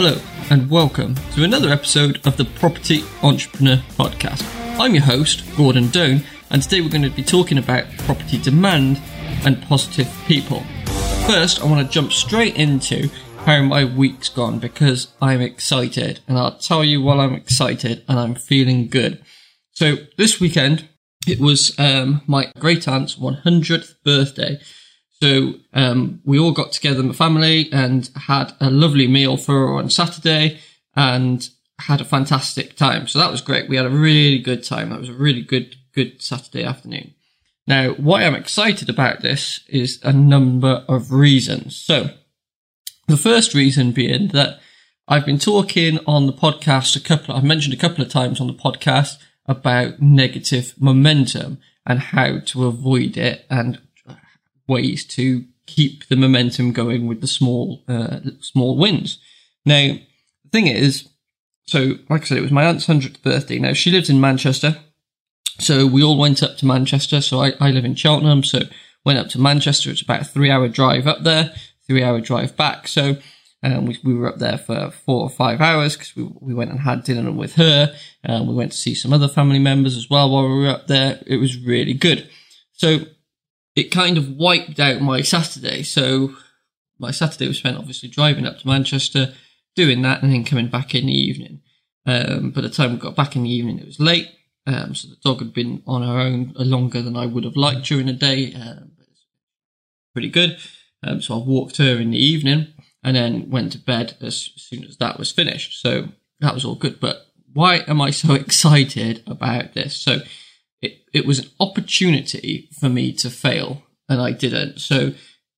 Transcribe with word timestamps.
Hello, 0.00 0.16
and 0.48 0.70
welcome 0.70 1.16
to 1.34 1.42
another 1.42 1.70
episode 1.70 2.24
of 2.24 2.36
the 2.36 2.44
Property 2.44 3.02
Entrepreneur 3.20 3.78
Podcast. 3.96 4.46
I'm 4.78 4.94
your 4.94 5.02
host, 5.02 5.42
Gordon 5.56 5.88
Doan, 5.88 6.22
and 6.52 6.62
today 6.62 6.80
we're 6.80 6.88
going 6.88 7.02
to 7.02 7.10
be 7.10 7.24
talking 7.24 7.58
about 7.58 7.90
property 7.98 8.38
demand 8.38 9.02
and 9.44 9.60
positive 9.62 10.08
people. 10.28 10.60
First, 11.26 11.60
I 11.60 11.64
want 11.64 11.84
to 11.84 11.92
jump 11.92 12.12
straight 12.12 12.54
into 12.54 13.08
how 13.38 13.62
my 13.62 13.84
week's 13.84 14.28
gone 14.28 14.60
because 14.60 15.08
I'm 15.20 15.40
excited, 15.40 16.20
and 16.28 16.38
I'll 16.38 16.56
tell 16.56 16.84
you 16.84 17.02
while 17.02 17.20
I'm 17.20 17.34
excited 17.34 18.04
and 18.06 18.20
I'm 18.20 18.36
feeling 18.36 18.86
good. 18.86 19.20
So, 19.72 19.96
this 20.16 20.38
weekend, 20.38 20.88
it 21.26 21.40
was 21.40 21.76
um, 21.76 22.22
my 22.28 22.52
great 22.60 22.86
aunt's 22.86 23.16
100th 23.16 23.94
birthday. 24.04 24.60
So 25.20 25.54
um, 25.72 26.20
we 26.24 26.38
all 26.38 26.52
got 26.52 26.72
together, 26.72 27.02
my 27.02 27.12
family, 27.12 27.68
and 27.72 28.08
had 28.14 28.52
a 28.60 28.70
lovely 28.70 29.08
meal 29.08 29.36
for 29.36 29.52
her 29.52 29.74
on 29.74 29.90
Saturday, 29.90 30.60
and 30.94 31.48
had 31.80 32.00
a 32.00 32.04
fantastic 32.04 32.76
time. 32.76 33.06
So 33.06 33.18
that 33.18 33.30
was 33.30 33.40
great. 33.40 33.68
We 33.68 33.76
had 33.76 33.86
a 33.86 33.90
really 33.90 34.38
good 34.38 34.64
time. 34.64 34.90
That 34.90 35.00
was 35.00 35.08
a 35.08 35.14
really 35.14 35.42
good, 35.42 35.76
good 35.92 36.22
Saturday 36.22 36.64
afternoon. 36.64 37.14
Now, 37.66 37.90
why 37.94 38.24
I'm 38.24 38.34
excited 38.34 38.88
about 38.88 39.20
this 39.20 39.60
is 39.68 40.00
a 40.02 40.12
number 40.12 40.84
of 40.88 41.12
reasons. 41.12 41.76
So, 41.76 42.10
the 43.08 43.16
first 43.16 43.54
reason 43.54 43.92
being 43.92 44.28
that 44.28 44.60
I've 45.06 45.26
been 45.26 45.38
talking 45.38 45.98
on 46.06 46.26
the 46.26 46.32
podcast 46.32 46.96
a 46.96 47.00
couple, 47.00 47.34
I've 47.34 47.44
mentioned 47.44 47.74
a 47.74 47.78
couple 47.78 48.04
of 48.04 48.10
times 48.10 48.40
on 48.40 48.46
the 48.46 48.54
podcast 48.54 49.18
about 49.46 50.00
negative 50.00 50.74
momentum 50.78 51.58
and 51.86 51.98
how 51.98 52.38
to 52.40 52.66
avoid 52.66 53.16
it 53.16 53.46
and 53.48 53.80
ways 54.68 55.04
to 55.06 55.44
keep 55.66 56.08
the 56.08 56.16
momentum 56.16 56.72
going 56.72 57.06
with 57.06 57.20
the 57.20 57.26
small, 57.26 57.82
uh, 57.88 58.20
small 58.40 58.76
wins. 58.76 59.18
Now, 59.64 59.94
the 60.44 60.50
thing 60.50 60.66
is, 60.66 61.08
so 61.66 61.96
like 62.08 62.22
I 62.22 62.24
said, 62.24 62.38
it 62.38 62.42
was 62.42 62.50
my 62.50 62.64
aunt's 62.64 62.86
100th 62.86 63.22
birthday. 63.22 63.58
Now, 63.58 63.72
she 63.72 63.90
lives 63.90 64.08
in 64.08 64.20
Manchester. 64.20 64.78
So 65.58 65.86
we 65.86 66.02
all 66.02 66.16
went 66.16 66.42
up 66.42 66.56
to 66.58 66.66
Manchester. 66.66 67.20
So 67.20 67.42
I, 67.42 67.52
I 67.60 67.70
live 67.70 67.84
in 67.84 67.94
Cheltenham. 67.94 68.44
So 68.44 68.60
went 69.04 69.18
up 69.18 69.28
to 69.30 69.40
Manchester. 69.40 69.90
It's 69.90 70.02
about 70.02 70.22
a 70.22 70.24
three 70.24 70.50
hour 70.50 70.68
drive 70.68 71.06
up 71.06 71.24
there, 71.24 71.54
three 71.86 72.02
hour 72.02 72.20
drive 72.20 72.56
back. 72.56 72.88
So 72.88 73.16
um, 73.62 73.86
we, 73.86 73.98
we 74.04 74.14
were 74.14 74.28
up 74.28 74.38
there 74.38 74.58
for 74.58 74.90
four 74.90 75.22
or 75.22 75.30
five 75.30 75.60
hours 75.60 75.96
because 75.96 76.14
we, 76.14 76.24
we 76.40 76.54
went 76.54 76.70
and 76.70 76.80
had 76.80 77.04
dinner 77.04 77.32
with 77.32 77.54
her. 77.54 77.94
Um, 78.24 78.46
we 78.46 78.54
went 78.54 78.72
to 78.72 78.78
see 78.78 78.94
some 78.94 79.12
other 79.12 79.28
family 79.28 79.58
members 79.58 79.96
as 79.96 80.08
well 80.08 80.30
while 80.30 80.48
we 80.48 80.60
were 80.60 80.68
up 80.68 80.86
there. 80.86 81.20
It 81.26 81.38
was 81.38 81.58
really 81.58 81.94
good. 81.94 82.28
So 82.72 83.00
it 83.78 83.92
kind 83.92 84.18
of 84.18 84.30
wiped 84.30 84.80
out 84.80 85.00
my 85.00 85.22
Saturday. 85.22 85.84
So 85.84 86.34
my 86.98 87.12
Saturday 87.12 87.46
was 87.46 87.58
spent 87.58 87.78
obviously 87.78 88.08
driving 88.08 88.44
up 88.44 88.58
to 88.58 88.66
Manchester, 88.66 89.34
doing 89.76 90.02
that, 90.02 90.22
and 90.22 90.32
then 90.32 90.44
coming 90.44 90.66
back 90.66 90.94
in 90.94 91.06
the 91.06 91.12
evening. 91.12 91.60
Um, 92.04 92.50
by 92.50 92.62
the 92.62 92.70
time 92.70 92.92
we 92.92 92.98
got 92.98 93.14
back 93.14 93.36
in 93.36 93.44
the 93.44 93.52
evening, 93.52 93.78
it 93.78 93.86
was 93.86 94.00
late. 94.00 94.28
Um, 94.66 94.94
so 94.94 95.08
the 95.08 95.16
dog 95.22 95.38
had 95.38 95.54
been 95.54 95.82
on 95.86 96.02
her 96.02 96.18
own 96.18 96.54
longer 96.56 97.00
than 97.00 97.16
I 97.16 97.26
would 97.26 97.44
have 97.44 97.56
liked 97.56 97.86
during 97.86 98.06
the 98.06 98.12
day. 98.12 98.52
Um, 98.52 98.92
pretty 100.12 100.28
good. 100.28 100.58
Um, 101.04 101.22
so 101.22 101.34
I 101.34 101.44
walked 101.44 101.76
her 101.76 102.00
in 102.00 102.10
the 102.10 102.18
evening 102.18 102.68
and 103.04 103.14
then 103.16 103.48
went 103.48 103.72
to 103.72 103.78
bed 103.78 104.16
as 104.20 104.50
soon 104.56 104.84
as 104.84 104.96
that 104.96 105.18
was 105.18 105.30
finished. 105.30 105.80
So 105.80 106.08
that 106.40 106.54
was 106.54 106.64
all 106.64 106.74
good. 106.74 106.98
But 106.98 107.26
why 107.52 107.84
am 107.86 108.00
I 108.00 108.10
so 108.10 108.34
excited 108.34 109.22
about 109.26 109.74
this? 109.74 109.96
So 109.96 110.18
it, 110.80 111.02
it 111.12 111.26
was 111.26 111.40
an 111.40 111.50
opportunity 111.60 112.68
for 112.78 112.88
me 112.88 113.12
to 113.12 113.30
fail 113.30 113.82
and 114.08 114.20
I 114.20 114.32
didn't. 114.32 114.80
So 114.80 115.12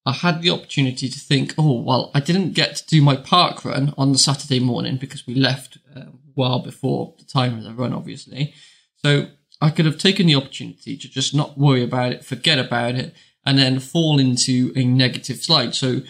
I 0.06 0.12
had 0.12 0.42
the 0.42 0.50
opportunity 0.50 1.08
to 1.08 1.18
think, 1.18 1.54
oh, 1.58 1.80
well, 1.82 2.10
I 2.14 2.20
didn't 2.20 2.52
get 2.52 2.77
to 2.77 2.86
do 2.86 3.02
my 3.02 3.16
park 3.16 3.64
run 3.64 3.94
on 3.98 4.12
the 4.12 4.18
Saturday 4.18 4.60
morning 4.60 4.96
because 4.96 5.27
we 5.27 5.34
left 5.34 5.78
uh, 5.95 6.06
well 6.34 6.58
before 6.61 7.14
the 7.18 7.24
time 7.24 7.58
of 7.58 7.64
the 7.64 7.74
run, 7.74 7.92
obviously. 7.92 8.55
So 8.96 9.28
I 9.61 9.70
could 9.70 9.84
have 9.84 9.98
taken 9.98 10.27
the 10.27 10.34
opportunity 10.34 10.96
to 10.96 11.08
just 11.08 11.34
not 11.34 11.58
worry 11.58 11.84
about 11.84 12.12
it, 12.12 12.24
forget 12.24 12.58
about 12.58 12.95
it, 12.95 13.14
and 13.45 13.58
then 13.58 13.78
fall 13.78 14.18
into 14.18 14.72
a 14.74 14.84
negative 14.84 15.39
slide. 15.39 15.74
So 15.74 16.00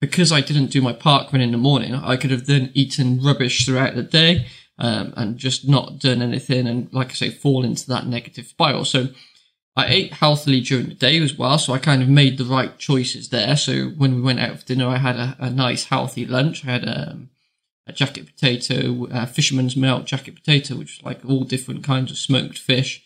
because 0.00 0.32
I 0.32 0.40
didn't 0.40 0.66
do 0.66 0.80
my 0.80 0.92
park 0.92 1.32
run 1.32 1.42
in 1.42 1.52
the 1.52 1.58
morning, 1.58 1.94
I 1.94 2.16
could 2.16 2.30
have 2.30 2.46
then 2.46 2.70
eaten 2.74 3.22
rubbish 3.22 3.64
throughout 3.64 3.94
the 3.94 4.02
day 4.02 4.46
um, 4.78 5.14
and 5.16 5.38
just 5.38 5.68
not 5.68 5.98
done 5.98 6.22
anything 6.22 6.66
and, 6.66 6.92
like 6.92 7.10
I 7.10 7.14
say, 7.14 7.30
fall 7.30 7.64
into 7.64 7.86
that 7.88 8.06
negative 8.06 8.46
spiral. 8.46 8.84
So 8.84 9.08
I 9.74 9.86
ate 9.88 10.14
healthily 10.14 10.60
during 10.60 10.88
the 10.88 10.94
day 10.94 11.18
as 11.22 11.36
well, 11.36 11.58
so 11.58 11.72
I 11.72 11.78
kind 11.78 12.02
of 12.02 12.08
made 12.08 12.38
the 12.38 12.44
right 12.44 12.76
choices 12.78 13.28
there. 13.28 13.56
So 13.56 13.88
when 13.88 14.14
we 14.14 14.22
went 14.22 14.40
out 14.40 14.58
for 14.58 14.66
dinner, 14.66 14.88
I 14.88 14.98
had 14.98 15.16
a, 15.16 15.36
a 15.38 15.50
nice 15.50 15.84
healthy 15.84 16.24
lunch. 16.24 16.64
I 16.64 16.70
had 16.70 16.88
um, 16.88 17.30
a 17.86 17.92
jacket 17.92 18.26
potato, 18.26 19.06
a 19.10 19.26
fisherman's 19.26 19.76
melt 19.76 20.06
jacket 20.06 20.34
potato, 20.34 20.76
which 20.76 20.98
is 20.98 21.04
like 21.04 21.20
all 21.26 21.44
different 21.44 21.84
kinds 21.84 22.10
of 22.10 22.18
smoked 22.18 22.58
fish 22.58 23.02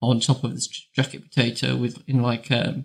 on 0.00 0.20
top 0.20 0.44
of 0.44 0.54
this 0.54 0.66
jacket 0.66 1.22
potato 1.22 1.76
with 1.76 2.02
in 2.06 2.22
like 2.22 2.50
um, 2.50 2.84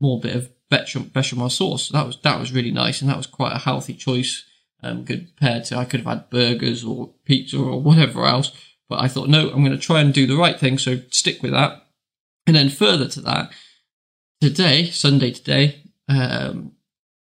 more 0.00 0.20
bit 0.20 0.36
of 0.36 0.50
bechamel 0.68 1.50
sauce. 1.50 1.84
So 1.84 1.94
that 1.94 2.06
was 2.06 2.18
that 2.22 2.38
was 2.38 2.52
really 2.52 2.70
nice, 2.70 3.00
and 3.00 3.10
that 3.10 3.16
was 3.16 3.26
quite 3.26 3.54
a 3.54 3.58
healthy 3.58 3.94
choice 3.94 4.44
um, 4.84 5.04
compared 5.04 5.64
to 5.64 5.76
I 5.76 5.84
could 5.84 6.00
have 6.00 6.08
had 6.08 6.30
burgers 6.30 6.84
or 6.84 7.14
pizza 7.24 7.58
or 7.58 7.80
whatever 7.80 8.26
else. 8.26 8.52
But 8.88 9.00
I 9.00 9.08
thought, 9.08 9.28
no, 9.28 9.48
I'm 9.50 9.64
going 9.64 9.72
to 9.72 9.78
try 9.78 10.00
and 10.00 10.12
do 10.12 10.26
the 10.26 10.36
right 10.36 10.60
thing, 10.60 10.78
so 10.78 11.00
stick 11.10 11.42
with 11.42 11.52
that. 11.52 11.86
And 12.46 12.54
then 12.54 12.68
further 12.68 13.08
to 13.08 13.20
that, 13.22 13.50
today, 14.40 14.90
Sunday 14.90 15.30
today, 15.30 15.82
um, 16.08 16.72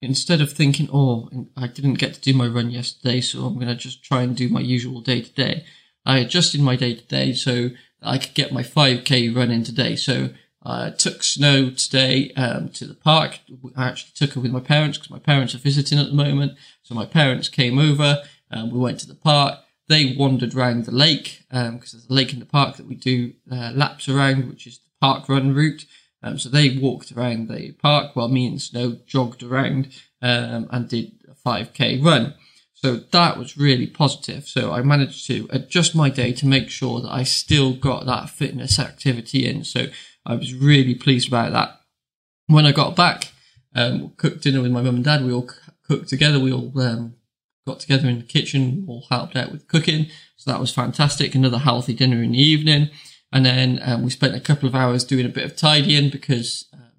instead 0.01 0.41
of 0.41 0.51
thinking, 0.51 0.89
oh, 0.91 1.29
I 1.55 1.67
didn't 1.67 1.93
get 1.93 2.15
to 2.15 2.21
do 2.21 2.33
my 2.33 2.47
run 2.47 2.69
yesterday, 2.69 3.21
so 3.21 3.45
I'm 3.45 3.55
going 3.55 3.67
to 3.67 3.75
just 3.75 4.03
try 4.03 4.23
and 4.23 4.35
do 4.35 4.49
my 4.49 4.59
usual 4.59 4.99
day 4.99 5.21
to 5.21 5.31
day, 5.31 5.65
I 6.05 6.19
adjusted 6.19 6.59
my 6.59 6.75
day 6.75 6.95
to 6.95 7.03
day 7.03 7.31
so 7.31 7.69
I 8.01 8.17
could 8.17 8.33
get 8.33 8.51
my 8.51 8.63
5k 8.63 9.33
run 9.33 9.51
in 9.51 9.63
today. 9.63 9.95
So 9.95 10.29
I 10.65 10.91
took 10.91 11.23
Snow 11.23 11.71
today 11.71 12.31
um, 12.35 12.69
to 12.69 12.85
the 12.85 12.93
park. 12.93 13.39
I 13.75 13.87
actually 13.87 14.13
took 14.15 14.33
her 14.33 14.39
with 14.39 14.51
my 14.51 14.61
parents 14.61 14.97
because 14.97 15.11
my 15.11 15.19
parents 15.19 15.53
are 15.53 15.59
visiting 15.59 15.99
at 15.99 16.07
the 16.07 16.13
moment. 16.13 16.53
So 16.83 16.95
my 16.95 17.05
parents 17.05 17.49
came 17.49 17.77
over. 17.77 18.23
Um, 18.49 18.71
we 18.71 18.79
went 18.79 18.99
to 19.01 19.07
the 19.07 19.15
park. 19.15 19.59
They 19.89 20.15
wandered 20.17 20.55
around 20.55 20.85
the 20.85 20.91
lake 20.91 21.43
because 21.49 21.67
um, 21.67 21.79
there's 21.79 22.07
a 22.09 22.13
lake 22.13 22.31
in 22.31 22.39
the 22.39 22.45
park 22.45 22.77
that 22.77 22.87
we 22.87 22.95
do 22.95 23.33
uh, 23.51 23.71
laps 23.73 24.07
around, 24.07 24.47
which 24.49 24.65
is 24.65 24.79
the 24.79 24.89
park 25.01 25.27
run 25.27 25.53
route. 25.53 25.85
Um, 26.21 26.39
so 26.39 26.47
they 26.47 26.77
walked 26.77 27.11
around 27.11 27.49
the 27.49 27.73
park 27.73 28.15
while 28.15 28.29
me 28.29 28.47
and 28.47 28.61
Snow 28.61 28.97
jogged 29.05 29.43
around 29.43 29.89
um, 30.21 30.67
and 30.71 30.87
did 30.87 31.11
a 31.27 31.35
5k 31.47 32.03
run. 32.03 32.35
So 32.73 32.97
that 32.97 33.37
was 33.37 33.57
really 33.57 33.87
positive. 33.87 34.47
So 34.47 34.71
I 34.71 34.81
managed 34.81 35.27
to 35.27 35.47
adjust 35.51 35.95
my 35.95 36.09
day 36.09 36.33
to 36.33 36.45
make 36.45 36.69
sure 36.69 37.01
that 37.01 37.11
I 37.11 37.23
still 37.23 37.73
got 37.73 38.05
that 38.05 38.29
fitness 38.29 38.79
activity 38.79 39.45
in. 39.45 39.63
So 39.63 39.87
I 40.25 40.35
was 40.35 40.53
really 40.53 40.95
pleased 40.95 41.27
about 41.27 41.51
that. 41.51 41.79
When 42.47 42.65
I 42.65 42.71
got 42.71 42.95
back, 42.95 43.31
um, 43.75 44.13
cooked 44.17 44.43
dinner 44.43 44.61
with 44.61 44.71
my 44.71 44.81
mum 44.81 44.95
and 44.95 45.03
dad. 45.03 45.25
We 45.25 45.33
all 45.33 45.49
cooked 45.87 46.09
together. 46.09 46.39
We 46.39 46.53
all 46.53 46.71
um, 46.79 47.15
got 47.65 47.79
together 47.79 48.07
in 48.07 48.19
the 48.19 48.25
kitchen, 48.25 48.85
all 48.87 49.05
helped 49.09 49.35
out 49.35 49.51
with 49.51 49.67
cooking. 49.67 50.07
So 50.37 50.51
that 50.51 50.59
was 50.59 50.73
fantastic. 50.73 51.35
Another 51.35 51.59
healthy 51.59 51.93
dinner 51.93 52.21
in 52.21 52.31
the 52.31 52.41
evening. 52.41 52.89
And 53.31 53.45
then 53.45 53.79
um, 53.83 54.03
we 54.03 54.11
spent 54.11 54.35
a 54.35 54.39
couple 54.39 54.69
of 54.69 54.75
hours 54.75 55.03
doing 55.03 55.25
a 55.25 55.29
bit 55.29 55.45
of 55.45 55.55
tidying 55.55 56.09
because 56.09 56.67
um, 56.73 56.91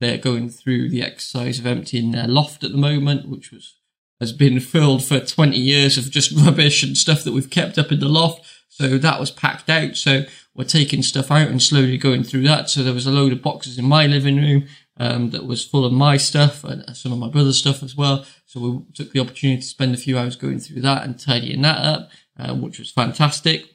they're 0.00 0.18
going 0.18 0.48
through 0.48 0.90
the 0.90 1.02
exercise 1.02 1.58
of 1.58 1.66
emptying 1.66 2.12
their 2.12 2.28
loft 2.28 2.62
at 2.62 2.70
the 2.70 2.78
moment, 2.78 3.28
which 3.28 3.50
was 3.50 3.78
has 4.20 4.32
been 4.32 4.60
filled 4.60 5.02
for 5.02 5.18
20 5.18 5.58
years 5.58 5.98
of 5.98 6.08
just 6.08 6.30
rubbish 6.46 6.84
and 6.84 6.96
stuff 6.96 7.24
that 7.24 7.32
we've 7.32 7.50
kept 7.50 7.76
up 7.76 7.90
in 7.90 7.98
the 7.98 8.08
loft. 8.08 8.46
So 8.82 8.98
that 8.98 9.20
was 9.20 9.30
packed 9.30 9.70
out. 9.70 9.94
So 9.94 10.24
we're 10.56 10.64
taking 10.64 11.02
stuff 11.02 11.30
out 11.30 11.46
and 11.46 11.62
slowly 11.62 11.96
going 11.96 12.24
through 12.24 12.42
that. 12.48 12.68
So 12.68 12.82
there 12.82 12.92
was 12.92 13.06
a 13.06 13.12
load 13.12 13.32
of 13.32 13.40
boxes 13.40 13.78
in 13.78 13.84
my 13.84 14.08
living 14.08 14.38
room 14.38 14.66
um, 14.96 15.30
that 15.30 15.46
was 15.46 15.64
full 15.64 15.84
of 15.84 15.92
my 15.92 16.16
stuff 16.16 16.64
and 16.64 16.84
some 16.96 17.12
of 17.12 17.18
my 17.20 17.28
brother's 17.28 17.60
stuff 17.60 17.84
as 17.84 17.96
well. 17.96 18.26
So 18.44 18.60
we 18.60 18.92
took 18.92 19.12
the 19.12 19.20
opportunity 19.20 19.60
to 19.60 19.66
spend 19.68 19.94
a 19.94 19.98
few 19.98 20.18
hours 20.18 20.34
going 20.34 20.58
through 20.58 20.80
that 20.80 21.04
and 21.04 21.16
tidying 21.16 21.62
that 21.62 21.78
up, 21.78 22.10
uh, 22.36 22.56
which 22.56 22.80
was 22.80 22.90
fantastic. 22.90 23.66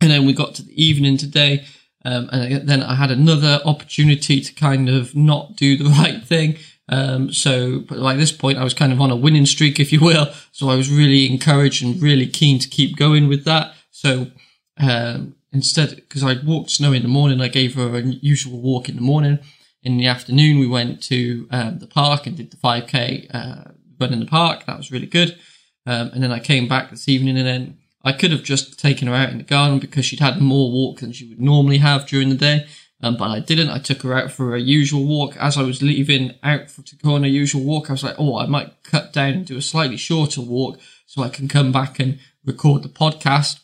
And 0.00 0.12
then 0.12 0.24
we 0.24 0.34
got 0.34 0.54
to 0.54 0.62
the 0.62 0.80
evening 0.80 1.16
today. 1.16 1.64
Um, 2.04 2.28
and 2.30 2.68
then 2.68 2.80
I 2.80 2.94
had 2.94 3.10
another 3.10 3.58
opportunity 3.64 4.40
to 4.40 4.54
kind 4.54 4.88
of 4.88 5.16
not 5.16 5.56
do 5.56 5.76
the 5.76 5.84
right 5.98 6.22
thing. 6.22 6.58
Um, 6.88 7.32
so, 7.32 7.80
but 7.80 7.98
like 7.98 8.18
this 8.18 8.30
point, 8.30 8.58
I 8.58 8.62
was 8.62 8.74
kind 8.74 8.92
of 8.92 9.00
on 9.00 9.10
a 9.10 9.16
winning 9.16 9.46
streak, 9.46 9.80
if 9.80 9.92
you 9.92 9.98
will. 9.98 10.28
So 10.52 10.68
I 10.68 10.76
was 10.76 10.92
really 10.92 11.28
encouraged 11.28 11.82
and 11.82 12.00
really 12.00 12.28
keen 12.28 12.60
to 12.60 12.68
keep 12.68 12.96
going 12.96 13.26
with 13.26 13.44
that. 13.46 13.74
So, 14.02 14.32
um, 14.78 15.36
instead, 15.52 15.94
because 15.94 16.24
I 16.24 16.34
walked 16.44 16.70
Snow 16.70 16.92
in 16.92 17.02
the 17.02 17.08
morning, 17.08 17.40
I 17.40 17.46
gave 17.46 17.76
her 17.76 17.96
a 17.96 18.02
usual 18.02 18.60
walk 18.60 18.88
in 18.88 18.96
the 18.96 19.00
morning. 19.00 19.38
In 19.84 19.96
the 19.96 20.08
afternoon, 20.08 20.58
we 20.58 20.66
went 20.66 21.00
to 21.04 21.46
um, 21.52 21.78
the 21.78 21.86
park 21.86 22.26
and 22.26 22.36
did 22.36 22.50
the 22.50 22.56
5k 22.56 23.32
uh, 23.32 23.70
run 24.00 24.12
in 24.12 24.18
the 24.18 24.26
park. 24.26 24.66
That 24.66 24.76
was 24.76 24.90
really 24.90 25.06
good. 25.06 25.38
Um, 25.86 26.10
and 26.14 26.20
then 26.20 26.32
I 26.32 26.40
came 26.40 26.66
back 26.66 26.90
this 26.90 27.08
evening, 27.08 27.38
and 27.38 27.46
then 27.46 27.78
I 28.02 28.12
could 28.12 28.32
have 28.32 28.42
just 28.42 28.76
taken 28.76 29.06
her 29.06 29.14
out 29.14 29.30
in 29.30 29.38
the 29.38 29.44
garden 29.44 29.78
because 29.78 30.04
she'd 30.04 30.18
had 30.18 30.40
more 30.40 30.72
walk 30.72 30.98
than 30.98 31.12
she 31.12 31.28
would 31.28 31.40
normally 31.40 31.78
have 31.78 32.08
during 32.08 32.28
the 32.28 32.34
day. 32.34 32.66
Um, 33.04 33.16
but 33.16 33.30
I 33.30 33.38
didn't. 33.38 33.70
I 33.70 33.78
took 33.78 34.02
her 34.02 34.14
out 34.18 34.32
for 34.32 34.56
a 34.56 34.60
usual 34.60 35.06
walk. 35.06 35.36
As 35.36 35.56
I 35.56 35.62
was 35.62 35.80
leaving 35.80 36.34
out 36.42 36.72
for, 36.72 36.82
to 36.82 36.96
go 36.96 37.14
on 37.14 37.22
a 37.22 37.28
usual 37.28 37.62
walk, 37.62 37.88
I 37.88 37.92
was 37.92 38.02
like, 38.02 38.16
oh, 38.18 38.38
I 38.38 38.46
might 38.46 38.82
cut 38.82 39.12
down 39.12 39.30
and 39.30 39.46
do 39.46 39.56
a 39.56 39.62
slightly 39.62 39.96
shorter 39.96 40.40
walk 40.40 40.80
so 41.06 41.22
I 41.22 41.28
can 41.28 41.46
come 41.46 41.70
back 41.70 42.00
and 42.00 42.18
record 42.44 42.82
the 42.82 42.88
podcast. 42.88 43.60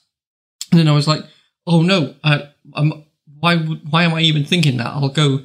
And 0.71 0.81
then 0.81 0.89
I 0.89 0.93
was 0.93 1.09
like, 1.09 1.25
oh 1.67 1.83
no, 1.83 2.15
I, 2.25 2.49
I'm, 2.75 3.05
why, 3.41 3.57
why 3.57 4.05
am 4.05 4.15
I 4.15 4.21
even 4.21 4.45
thinking 4.45 4.77
that? 4.79 4.87
I'll 4.87 5.09
go 5.09 5.41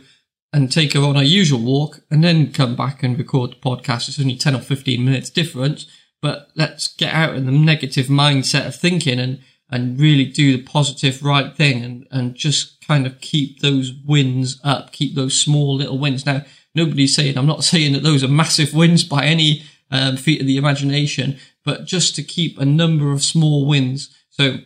and 0.52 0.72
take 0.72 0.94
her 0.94 1.02
on 1.02 1.16
a 1.16 1.24
usual 1.24 1.60
walk 1.60 2.02
and 2.12 2.24
then 2.24 2.54
come 2.54 2.76
back 2.76 3.02
and 3.04 3.18
record 3.18 3.52
the 3.52 3.56
podcast. 3.56 4.08
It's 4.08 4.20
only 4.20 4.36
10 4.36 4.56
or 4.56 4.62
15 4.62 5.04
minutes 5.04 5.30
difference, 5.32 5.88
but 6.22 6.50
let's 6.56 6.88
get 6.96 7.14
out 7.14 7.36
of 7.36 7.46
the 7.46 7.52
negative 7.52 8.06
mindset 8.06 8.68
of 8.68 8.76
thinking 8.76 9.20
and, 9.20 9.40
and 9.70 10.00
really 10.00 10.26
do 10.26 10.56
the 10.56 10.64
positive 10.64 11.24
right 11.24 11.56
thing 11.56 11.84
and, 11.84 12.08
and 12.12 12.36
just 12.36 12.86
kind 12.88 13.08
of 13.08 13.20
keep 13.20 13.62
those 13.62 13.92
wins 14.06 14.60
up, 14.64 14.92
keep 14.92 15.16
those 15.16 15.40
small 15.40 15.76
little 15.76 15.98
wins. 15.98 16.26
Now, 16.26 16.46
nobody's 16.76 17.16
saying, 17.16 17.38
I'm 17.38 17.48
not 17.48 17.64
saying 17.64 17.94
that 17.94 18.04
those 18.04 18.24
are 18.24 18.30
massive 18.30 18.74
wins 18.74 19.04
by 19.04 19.26
any 19.26 19.64
um, 19.90 20.18
feat 20.18 20.42
of 20.42 20.48
the 20.48 20.58
imagination, 20.58 21.38
but 21.66 21.86
just 21.86 22.16
to 22.16 22.24
keep 22.24 22.60
a 22.60 22.66
number 22.66 23.12
of 23.12 23.24
small 23.24 23.66
wins. 23.66 24.16
So, 24.30 24.58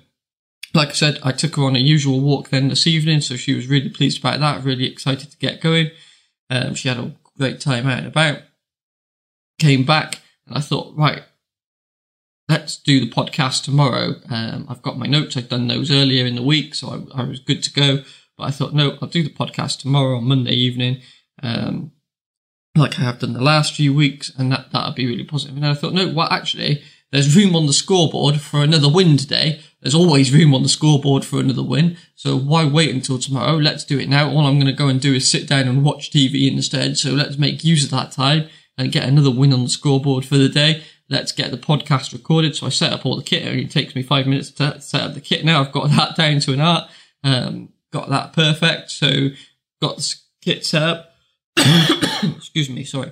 like 0.77 0.89
I 0.89 0.93
said, 0.93 1.19
I 1.23 1.31
took 1.31 1.55
her 1.55 1.63
on 1.63 1.75
a 1.75 1.79
usual 1.79 2.21
walk 2.21 2.49
then 2.49 2.69
this 2.69 2.87
evening, 2.87 3.19
so 3.21 3.35
she 3.35 3.53
was 3.53 3.67
really 3.67 3.89
pleased 3.89 4.19
about 4.19 4.39
that, 4.39 4.63
really 4.63 4.85
excited 4.85 5.31
to 5.31 5.37
get 5.37 5.59
going. 5.59 5.89
Um, 6.49 6.75
she 6.75 6.87
had 6.87 6.99
a 6.99 7.15
great 7.37 7.59
time 7.59 7.87
out 7.87 7.97
and 7.97 8.07
about. 8.07 8.41
Came 9.59 9.83
back, 9.83 10.19
and 10.45 10.55
I 10.55 10.61
thought, 10.61 10.95
right, 10.95 11.23
let's 12.47 12.77
do 12.77 12.99
the 12.99 13.09
podcast 13.09 13.63
tomorrow. 13.63 14.15
Um, 14.29 14.67
I've 14.69 14.83
got 14.83 14.99
my 14.99 15.07
notes. 15.07 15.35
I've 15.35 15.49
done 15.49 15.67
those 15.67 15.91
earlier 15.91 16.25
in 16.25 16.35
the 16.35 16.43
week, 16.43 16.75
so 16.75 17.07
I, 17.13 17.21
I, 17.21 17.23
was 17.23 17.39
good 17.39 17.63
to 17.63 17.73
go. 17.73 18.03
But 18.37 18.43
I 18.43 18.51
thought, 18.51 18.73
no, 18.73 18.97
I'll 19.01 19.09
do 19.09 19.23
the 19.23 19.29
podcast 19.29 19.79
tomorrow 19.79 20.17
on 20.17 20.25
Monday 20.25 20.53
evening, 20.53 21.01
um, 21.41 21.91
like 22.75 22.99
I 22.99 23.01
have 23.01 23.17
done 23.17 23.33
the 23.33 23.41
last 23.41 23.73
few 23.73 23.95
weeks, 23.95 24.31
and 24.37 24.51
that 24.51 24.71
that'll 24.71 24.93
be 24.93 25.07
really 25.07 25.23
positive. 25.23 25.55
And 25.55 25.63
then 25.63 25.71
I 25.71 25.73
thought, 25.73 25.93
no, 25.93 26.13
well, 26.13 26.27
actually, 26.31 26.83
there's 27.11 27.35
room 27.35 27.55
on 27.55 27.65
the 27.65 27.73
scoreboard 27.73 28.39
for 28.39 28.61
another 28.61 28.89
win 28.89 29.17
today. 29.17 29.59
There's 29.81 29.95
always 29.95 30.33
room 30.33 30.53
on 30.53 30.63
the 30.63 30.69
scoreboard 30.69 31.23
for 31.23 31.39
another 31.39 31.63
win. 31.63 31.97
So 32.15 32.35
why 32.35 32.65
wait 32.65 32.93
until 32.93 33.19
tomorrow? 33.19 33.57
Let's 33.57 33.85
do 33.85 33.99
it 33.99 34.09
now. 34.09 34.29
All 34.29 34.45
I'm 34.45 34.59
going 34.59 34.65
to 34.65 34.73
go 34.73 34.87
and 34.87 34.99
do 34.99 35.13
is 35.13 35.29
sit 35.29 35.47
down 35.47 35.67
and 35.67 35.83
watch 35.83 36.11
TV 36.11 36.51
instead. 36.51 36.97
So 36.97 37.11
let's 37.11 37.37
make 37.37 37.63
use 37.63 37.83
of 37.83 37.91
that 37.91 38.11
time 38.11 38.49
and 38.77 38.91
get 38.91 39.07
another 39.07 39.31
win 39.31 39.53
on 39.53 39.63
the 39.63 39.69
scoreboard 39.69 40.25
for 40.25 40.37
the 40.37 40.49
day 40.49 40.83
let's 41.09 41.31
get 41.31 41.51
the 41.51 41.57
podcast 41.57 42.13
recorded. 42.13 42.55
So 42.55 42.65
I 42.65 42.69
set 42.69 42.93
up 42.93 43.05
all 43.05 43.15
the 43.15 43.23
kit. 43.23 43.43
It 43.43 43.49
only 43.49 43.67
takes 43.67 43.95
me 43.95 44.03
five 44.03 44.27
minutes 44.27 44.51
to 44.51 44.79
set 44.81 45.01
up 45.01 45.13
the 45.13 45.21
kit. 45.21 45.45
Now 45.45 45.61
I've 45.61 45.71
got 45.71 45.89
that 45.95 46.15
down 46.15 46.39
to 46.41 46.53
an 46.53 46.61
art. 46.61 46.89
Um, 47.23 47.69
got 47.91 48.09
that 48.09 48.33
perfect. 48.33 48.91
So 48.91 49.29
got 49.81 49.97
the 49.97 50.15
kit 50.41 50.65
set 50.65 50.83
up. 50.83 51.11
Excuse 51.57 52.69
me. 52.69 52.83
Sorry. 52.83 53.11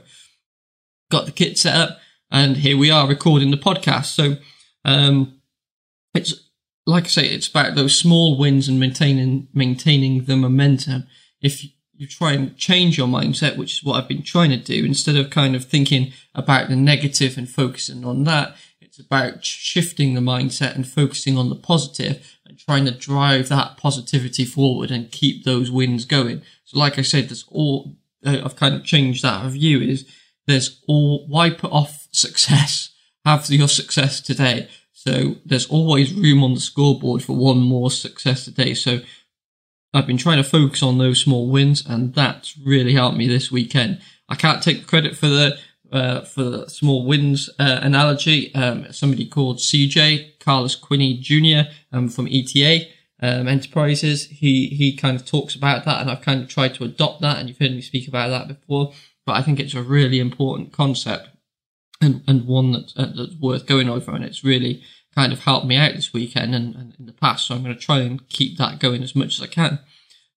Got 1.09 1.25
the 1.25 1.31
kit 1.31 1.57
set 1.57 1.75
up 1.75 1.99
and 2.31 2.57
here 2.57 2.77
we 2.77 2.91
are 2.91 3.07
recording 3.07 3.51
the 3.51 3.57
podcast. 3.57 4.05
So, 4.05 4.37
um, 4.83 5.39
it's 6.13 6.44
like 6.85 7.05
I 7.05 7.07
say, 7.07 7.25
it's 7.27 7.47
about 7.47 7.75
those 7.75 7.97
small 7.97 8.37
wins 8.37 8.67
and 8.67 8.79
maintaining, 8.79 9.47
maintaining 9.53 10.25
the 10.25 10.35
momentum. 10.35 11.07
If 11.41 11.63
you 11.97 12.07
try 12.07 12.33
and 12.33 12.57
change 12.57 12.97
your 12.97 13.07
mindset, 13.07 13.57
which 13.57 13.73
is 13.73 13.83
what 13.83 13.95
I've 13.95 14.07
been 14.07 14.23
trying 14.23 14.49
to 14.51 14.57
do. 14.57 14.85
Instead 14.85 15.15
of 15.15 15.29
kind 15.29 15.55
of 15.55 15.65
thinking 15.65 16.11
about 16.33 16.69
the 16.69 16.75
negative 16.75 17.37
and 17.37 17.49
focusing 17.49 18.05
on 18.05 18.25
that, 18.25 18.55
it's 18.81 18.99
about 18.99 19.43
shifting 19.43 20.13
the 20.13 20.21
mindset 20.21 20.75
and 20.75 20.87
focusing 20.87 21.37
on 21.37 21.49
the 21.49 21.55
positive 21.55 22.37
and 22.45 22.59
trying 22.59 22.85
to 22.85 22.91
drive 22.91 23.49
that 23.49 23.77
positivity 23.77 24.45
forward 24.45 24.91
and 24.91 25.11
keep 25.11 25.43
those 25.43 25.71
wins 25.71 26.05
going. 26.05 26.41
So, 26.65 26.77
like 26.77 26.99
I 26.99 27.01
said, 27.01 27.29
there's 27.29 27.45
all, 27.49 27.95
uh, 28.25 28.41
I've 28.43 28.55
kind 28.55 28.75
of 28.75 28.83
changed 28.83 29.23
that 29.23 29.49
view 29.49 29.81
is 29.81 30.05
there's 30.47 30.81
all, 30.87 31.27
why 31.27 31.49
put 31.49 31.71
off 31.71 32.07
success? 32.11 32.91
Have 33.25 33.49
your 33.49 33.67
success 33.67 34.21
today. 34.21 34.69
So 35.05 35.35
there's 35.45 35.67
always 35.67 36.13
room 36.13 36.43
on 36.43 36.55
the 36.55 36.59
scoreboard 36.59 37.21
for 37.23 37.35
one 37.35 37.59
more 37.59 37.91
success 37.91 38.45
today. 38.45 38.73
So 38.73 39.01
I've 39.93 40.07
been 40.07 40.17
trying 40.17 40.37
to 40.37 40.49
focus 40.49 40.81
on 40.81 40.97
those 40.97 41.21
small 41.21 41.49
wins, 41.49 41.85
and 41.87 42.13
that's 42.13 42.57
really 42.57 42.93
helped 42.93 43.17
me 43.17 43.27
this 43.27 43.51
weekend. 43.51 44.01
I 44.27 44.35
can't 44.35 44.63
take 44.63 44.87
credit 44.87 45.15
for 45.15 45.27
the 45.27 45.57
uh, 45.91 46.21
for 46.21 46.43
the 46.43 46.67
small 46.67 47.05
wins 47.05 47.49
uh, 47.59 47.79
analogy. 47.81 48.53
Um, 48.55 48.91
somebody 48.91 49.27
called 49.27 49.59
CJ 49.59 50.39
Carlos 50.39 50.79
Quinney 50.79 51.19
Jr. 51.21 51.69
Um, 51.93 52.09
from 52.09 52.27
ETA 52.27 52.87
um, 53.21 53.47
Enterprises. 53.47 54.25
He 54.25 54.67
he 54.69 54.97
kind 54.97 55.15
of 55.15 55.25
talks 55.25 55.55
about 55.55 55.85
that, 55.85 56.01
and 56.01 56.09
I've 56.09 56.21
kind 56.21 56.41
of 56.41 56.49
tried 56.49 56.73
to 56.75 56.83
adopt 56.83 57.21
that. 57.21 57.37
And 57.37 57.47
you've 57.47 57.59
heard 57.59 57.71
me 57.71 57.81
speak 57.81 58.07
about 58.07 58.29
that 58.29 58.47
before, 58.47 58.91
but 59.25 59.33
I 59.33 59.43
think 59.43 59.59
it's 59.59 59.75
a 59.75 59.83
really 59.83 60.19
important 60.19 60.73
concept 60.73 61.29
and 62.05 62.23
and 62.27 62.47
one 62.47 62.71
that's, 62.71 62.93
uh, 62.95 63.11
that's 63.15 63.35
worth 63.35 63.65
going 63.65 63.89
over. 63.89 64.15
And 64.15 64.23
it's 64.23 64.43
really 64.43 64.83
kind 65.15 65.33
of 65.33 65.39
helped 65.39 65.65
me 65.65 65.77
out 65.77 65.93
this 65.93 66.13
weekend 66.13 66.53
and, 66.53 66.75
and 66.75 66.95
in 66.99 67.05
the 67.05 67.13
past. 67.13 67.47
So 67.47 67.55
I'm 67.55 67.63
going 67.63 67.75
to 67.75 67.81
try 67.81 67.99
and 67.99 68.27
keep 68.29 68.57
that 68.57 68.79
going 68.79 69.03
as 69.03 69.15
much 69.15 69.37
as 69.37 69.41
I 69.41 69.47
can. 69.47 69.79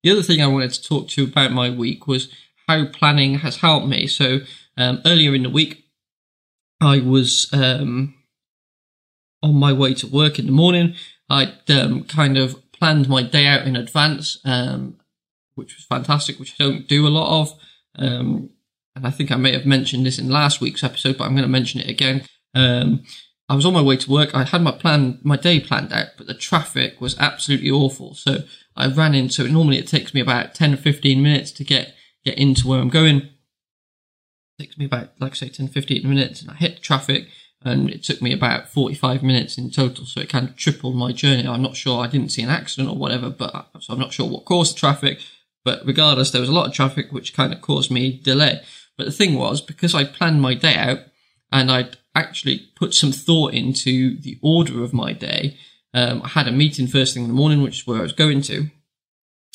The 0.03 0.11
other 0.13 0.23
thing 0.23 0.41
I 0.41 0.47
wanted 0.47 0.73
to 0.73 0.83
talk 0.83 1.09
to 1.09 1.23
you 1.23 1.29
about 1.29 1.53
my 1.53 1.71
week 1.71 2.07
was 2.07 2.33
how 2.69 2.87
planning 2.87 3.39
has 3.41 3.57
helped 3.57 3.87
me. 3.87 4.07
So 4.07 4.41
um, 4.77 5.03
earlier 5.05 5.35
in 5.35 5.43
the 5.43 5.51
week, 5.51 5.85
I 6.81 7.01
was 7.01 7.51
um, 7.53 8.15
on 9.43 9.55
my 9.57 9.73
way 9.73 9.95
to 9.95 10.07
work 10.07 10.39
in 10.39 10.47
the 10.47 10.53
morning. 10.53 10.95
I'd 11.29 11.69
um, 11.71 12.05
kind 12.05 12.39
of 12.39 12.57
planned 12.73 13.09
my 13.09 13.23
day 13.23 13.47
out 13.47 13.67
in 13.67 13.75
advance, 13.75 14.39
um, 14.45 14.99
which 15.57 15.75
was 15.75 15.85
fantastic, 15.85 16.39
which 16.39 16.55
I 16.59 16.65
don't 16.65 16.89
do 16.89 17.07
a 17.07 17.11
lot 17.11 17.41
of. 17.41 17.53
And 18.99 19.07
I 19.07 19.11
think 19.11 19.31
I 19.31 19.37
may 19.37 19.53
have 19.53 19.65
mentioned 19.65 20.05
this 20.05 20.19
in 20.19 20.29
last 20.29 20.61
week's 20.61 20.83
episode, 20.83 21.17
but 21.17 21.25
I'm 21.25 21.35
going 21.35 21.43
to 21.43 21.49
mention 21.49 21.81
it 21.81 21.89
again. 21.89 22.25
Um, 22.53 23.05
I 23.49 23.55
was 23.55 23.65
on 23.65 23.73
my 23.73 23.81
way 23.81 23.97
to 23.97 24.11
work. 24.11 24.35
I 24.35 24.43
had 24.43 24.61
my 24.61 24.73
plan, 24.73 25.21
my 25.23 25.37
day 25.37 25.61
planned 25.61 25.93
out, 25.93 26.09
but 26.17 26.27
the 26.27 26.35
traffic 26.35 27.01
was 27.01 27.17
absolutely 27.17 27.71
awful. 27.71 28.15
So 28.15 28.43
I 28.77 28.89
ran 28.89 29.15
into, 29.15 29.45
it. 29.45 29.53
normally 29.53 29.79
it 29.79 29.87
takes 29.87 30.13
me 30.13 30.21
about 30.21 30.53
10 30.53 30.75
or 30.75 30.77
15 30.77 31.23
minutes 31.23 31.53
to 31.53 31.65
get, 31.65 31.95
get 32.25 32.37
into 32.37 32.67
where 32.67 32.81
I'm 32.81 32.89
going. 32.89 33.19
It 33.19 34.65
takes 34.65 34.77
me 34.77 34.85
about, 34.85 35.11
like 35.21 35.33
I 35.33 35.37
say, 35.37 35.49
10, 35.49 35.69
15 35.69 36.09
minutes 36.09 36.43
and 36.43 36.51
I 36.51 36.55
hit 36.55 36.83
traffic 36.83 37.29
and 37.63 37.89
it 37.91 38.03
took 38.03 38.21
me 38.21 38.33
about 38.33 38.69
45 38.69 39.23
minutes 39.23 39.57
in 39.57 39.71
total. 39.71 40.07
So 40.07 40.21
it 40.21 40.29
kind 40.29 40.49
of 40.49 40.57
tripled 40.57 40.97
my 40.97 41.13
journey. 41.13 41.47
I'm 41.47 41.63
not 41.63 41.77
sure. 41.77 42.03
I 42.03 42.09
didn't 42.09 42.33
see 42.33 42.43
an 42.43 42.51
accident 42.51 42.91
or 42.91 42.97
whatever, 42.97 43.31
but 43.31 43.69
so 43.79 43.93
I'm 43.93 44.01
not 44.01 44.13
sure 44.13 44.29
what 44.29 44.45
caused 44.45 44.75
the 44.75 44.81
traffic. 44.81 45.21
But 45.65 45.87
regardless, 45.87 46.31
there 46.33 46.41
was 46.41 46.51
a 46.51 46.55
lot 46.55 46.67
of 46.67 46.73
traffic, 46.73 47.13
which 47.13 47.35
kind 47.35 47.53
of 47.53 47.61
caused 47.61 47.91
me 47.91 48.19
delay. 48.19 48.63
But 48.99 49.07
the 49.07 49.13
thing 49.13 49.37
was, 49.37 49.63
because 49.63 49.95
I 49.95 50.05
planned 50.05 50.43
my 50.43 50.53
day 50.53 50.75
out 50.75 50.99
and 51.51 51.71
I'd 51.71 51.97
actually 52.15 52.69
put 52.77 52.93
some 52.93 53.13
thought 53.13 53.55
into 53.55 54.21
the 54.21 54.39
order 54.43 54.83
of 54.83 54.93
my 54.93 55.15
day. 55.15 55.57
Um, 55.95 56.21
I 56.23 56.29
had 56.29 56.49
a 56.49 56.53
meeting 56.53 56.89
first 56.89 57.15
thing 57.15 57.23
in 57.23 57.29
the 57.29 57.35
morning, 57.35 57.63
which 57.63 57.81
is 57.81 57.87
where 57.87 58.01
I 58.01 58.03
was 58.03 58.13
going 58.13 58.43
to. 58.43 58.69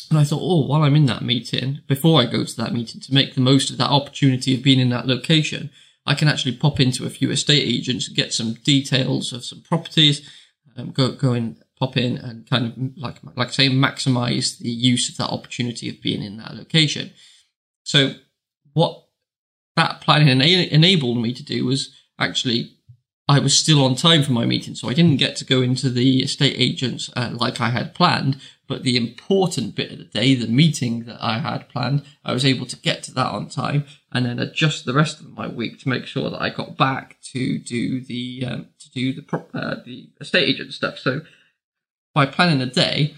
And 0.09 0.19
I 0.19 0.23
thought, 0.23 0.41
oh, 0.41 0.65
while 0.65 0.83
I'm 0.83 0.95
in 0.95 1.07
that 1.07 1.23
meeting, 1.23 1.81
before 1.87 2.21
I 2.21 2.25
go 2.25 2.43
to 2.43 2.55
that 2.57 2.73
meeting, 2.73 3.01
to 3.01 3.13
make 3.13 3.35
the 3.35 3.41
most 3.41 3.69
of 3.69 3.77
that 3.77 3.89
opportunity 3.89 4.55
of 4.55 4.63
being 4.63 4.79
in 4.79 4.89
that 4.89 5.07
location, 5.07 5.69
I 6.05 6.15
can 6.15 6.27
actually 6.27 6.55
pop 6.55 6.79
into 6.79 7.05
a 7.05 7.09
few 7.09 7.29
estate 7.29 7.67
agents 7.67 8.07
and 8.07 8.15
get 8.15 8.33
some 8.33 8.53
details 8.53 9.33
of 9.33 9.43
some 9.43 9.61
properties, 9.61 10.29
um, 10.77 10.91
go, 10.91 11.11
go 11.11 11.33
and 11.33 11.57
pop 11.77 11.97
in 11.97 12.17
and 12.17 12.49
kind 12.49 12.65
of, 12.65 12.97
like, 12.97 13.17
like 13.35 13.49
I 13.49 13.51
say, 13.51 13.69
maximize 13.69 14.57
the 14.57 14.69
use 14.69 15.09
of 15.09 15.17
that 15.17 15.31
opportunity 15.31 15.89
of 15.89 16.01
being 16.01 16.23
in 16.23 16.37
that 16.37 16.55
location. 16.55 17.11
So 17.83 18.15
what 18.73 19.02
that 19.75 20.01
planning 20.01 20.41
enabled 20.41 21.17
me 21.17 21.33
to 21.33 21.43
do 21.43 21.65
was 21.65 21.93
actually 22.19 22.73
I 23.27 23.39
was 23.39 23.57
still 23.57 23.83
on 23.85 23.95
time 23.95 24.21
for 24.21 24.33
my 24.33 24.45
meeting, 24.45 24.75
so 24.75 24.89
I 24.89 24.93
didn't 24.93 25.17
get 25.17 25.37
to 25.37 25.45
go 25.45 25.61
into 25.61 25.89
the 25.89 26.23
estate 26.23 26.55
agents 26.57 27.09
uh, 27.15 27.29
like 27.33 27.61
I 27.61 27.69
had 27.69 27.95
planned. 27.95 28.39
But 28.67 28.83
the 28.83 28.97
important 28.97 29.75
bit 29.75 29.91
of 29.91 29.97
the 29.97 30.05
day, 30.05 30.35
the 30.35 30.47
meeting 30.47 31.05
that 31.05 31.17
I 31.21 31.39
had 31.39 31.69
planned, 31.69 32.03
I 32.23 32.33
was 32.33 32.45
able 32.45 32.65
to 32.65 32.77
get 32.77 33.03
to 33.03 33.13
that 33.13 33.27
on 33.27 33.49
time 33.49 33.85
and 34.11 34.25
then 34.25 34.39
adjust 34.39 34.85
the 34.85 34.93
rest 34.93 35.19
of 35.19 35.29
my 35.29 35.47
week 35.47 35.79
to 35.79 35.89
make 35.89 36.05
sure 36.05 36.29
that 36.29 36.41
I 36.41 36.49
got 36.49 36.77
back 36.77 37.17
to 37.31 37.59
do 37.59 38.01
the 38.01 38.45
um, 38.45 38.67
to 38.79 38.91
do 38.91 39.13
the 39.13 39.21
prop, 39.21 39.49
uh, 39.53 39.75
the 39.85 40.09
estate 40.19 40.49
agent 40.49 40.73
stuff. 40.73 40.99
So 40.99 41.21
by 42.13 42.25
planning 42.25 42.61
a 42.61 42.65
day, 42.65 43.15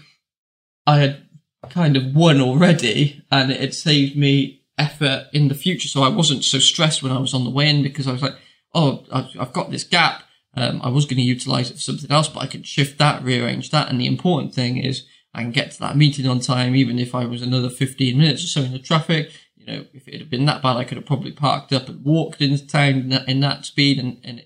I 0.86 0.98
had 0.98 1.26
kind 1.68 1.96
of 1.96 2.14
won 2.14 2.40
already, 2.40 3.22
and 3.30 3.50
it 3.50 3.60
had 3.60 3.74
saved 3.74 4.16
me 4.16 4.62
effort 4.78 5.28
in 5.32 5.48
the 5.48 5.54
future. 5.54 5.88
So 5.88 6.02
I 6.02 6.08
wasn't 6.08 6.44
so 6.44 6.58
stressed 6.58 7.02
when 7.02 7.12
I 7.12 7.18
was 7.18 7.34
on 7.34 7.44
the 7.44 7.50
way 7.50 7.68
in 7.68 7.82
because 7.82 8.06
I 8.06 8.12
was 8.12 8.22
like 8.22 8.36
oh, 8.76 9.04
I've 9.10 9.52
got 9.52 9.70
this 9.70 9.84
gap. 9.84 10.22
Um, 10.54 10.80
I 10.82 10.90
was 10.90 11.06
going 11.06 11.16
to 11.16 11.22
utilize 11.22 11.70
it 11.70 11.74
for 11.74 11.80
something 11.80 12.10
else, 12.10 12.28
but 12.28 12.40
I 12.40 12.46
can 12.46 12.62
shift 12.62 12.98
that, 12.98 13.22
rearrange 13.22 13.70
that. 13.70 13.88
And 13.88 14.00
the 14.00 14.06
important 14.06 14.54
thing 14.54 14.76
is 14.76 15.06
I 15.34 15.42
can 15.42 15.50
get 15.50 15.72
to 15.72 15.80
that 15.80 15.96
meeting 15.96 16.26
on 16.26 16.40
time, 16.40 16.76
even 16.76 16.98
if 16.98 17.14
I 17.14 17.24
was 17.24 17.42
another 17.42 17.70
15 17.70 18.16
minutes 18.16 18.44
or 18.44 18.46
so 18.46 18.60
in 18.62 18.72
the 18.72 18.78
traffic. 18.78 19.30
You 19.56 19.66
know, 19.66 19.86
if 19.92 20.06
it 20.06 20.20
had 20.20 20.30
been 20.30 20.44
that 20.44 20.62
bad, 20.62 20.76
I 20.76 20.84
could 20.84 20.96
have 20.96 21.06
probably 21.06 21.32
parked 21.32 21.72
up 21.72 21.88
and 21.88 22.04
walked 22.04 22.40
into 22.40 22.66
town 22.66 22.94
in 22.94 23.08
that, 23.10 23.28
in 23.28 23.40
that 23.40 23.64
speed 23.64 23.98
and, 23.98 24.18
and 24.22 24.44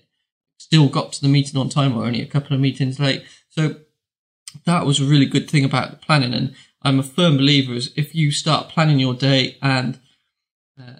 still 0.57 0.89
got 0.89 1.13
to 1.13 1.21
the 1.21 1.27
meeting 1.27 1.59
on 1.59 1.69
time 1.69 1.95
or 1.95 2.05
only 2.05 2.21
a 2.21 2.27
couple 2.27 2.55
of 2.55 2.61
meetings 2.61 2.99
late. 2.99 3.23
So 3.49 3.77
that 4.65 4.85
was 4.85 4.99
a 4.99 5.05
really 5.05 5.25
good 5.25 5.49
thing 5.49 5.65
about 5.65 5.91
the 5.91 5.97
planning. 5.97 6.33
And 6.33 6.55
I'm 6.83 6.99
a 6.99 7.03
firm 7.03 7.37
believer 7.37 7.73
is 7.73 7.93
if 7.95 8.15
you 8.15 8.31
start 8.31 8.69
planning 8.69 8.99
your 8.99 9.13
day 9.13 9.57
and 9.61 9.99
uh, 10.81 10.99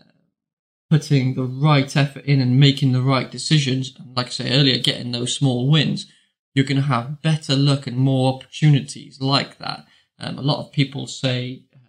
putting 0.89 1.35
the 1.35 1.43
right 1.43 1.95
effort 1.95 2.25
in 2.25 2.41
and 2.41 2.59
making 2.59 2.91
the 2.91 3.01
right 3.01 3.31
decisions, 3.31 3.95
and 3.97 4.15
like 4.15 4.27
I 4.27 4.29
say 4.29 4.51
earlier, 4.51 4.77
getting 4.77 5.11
those 5.11 5.35
small 5.35 5.69
wins, 5.69 6.11
you're 6.53 6.65
going 6.65 6.81
to 6.81 6.88
have 6.88 7.21
better 7.21 7.55
luck 7.55 7.88
and 7.88 7.97
more 7.97 8.33
opportunities 8.33 9.21
like 9.21 9.57
that. 9.59 9.85
Um, 10.19 10.38
a 10.38 10.41
lot 10.41 10.59
of 10.59 10.71
people 10.71 11.07
say 11.07 11.63
uh, 11.73 11.79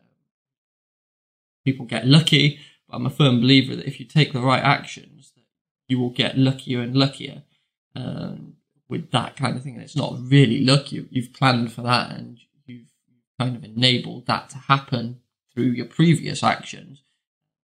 people 1.65 1.85
get 1.85 2.07
lucky, 2.07 2.61
but 2.89 2.97
I'm 2.97 3.07
a 3.07 3.11
firm 3.11 3.41
believer 3.41 3.75
that 3.77 3.87
if 3.87 3.99
you 3.99 4.07
take 4.07 4.33
the 4.33 4.41
right 4.41 4.63
actions, 4.63 5.33
you 5.89 5.99
will 5.99 6.11
get 6.11 6.39
luckier 6.39 6.81
and 6.81 6.97
luckier 6.97 7.43
um, 7.97 8.55
with 8.89 9.11
that 9.11 9.37
kind 9.37 9.57
of 9.57 9.63
thing. 9.63 9.75
And 9.75 9.83
it's 9.83 9.97
not 9.97 10.17
really 10.21 10.65
luck; 10.65 10.93
you, 10.93 11.09
you've 11.11 11.35
planned 11.35 11.73
for 11.73 11.83
that 11.83 12.13
and 12.13 12.39
you've 12.67 12.93
kind 13.39 13.57
of 13.57 13.65
enabled 13.65 14.27
that 14.27 14.49
to 14.51 14.59
happen 14.59 15.21
through 15.53 15.73
your 15.73 15.87
previous 15.87 16.43
actions. 16.43 17.03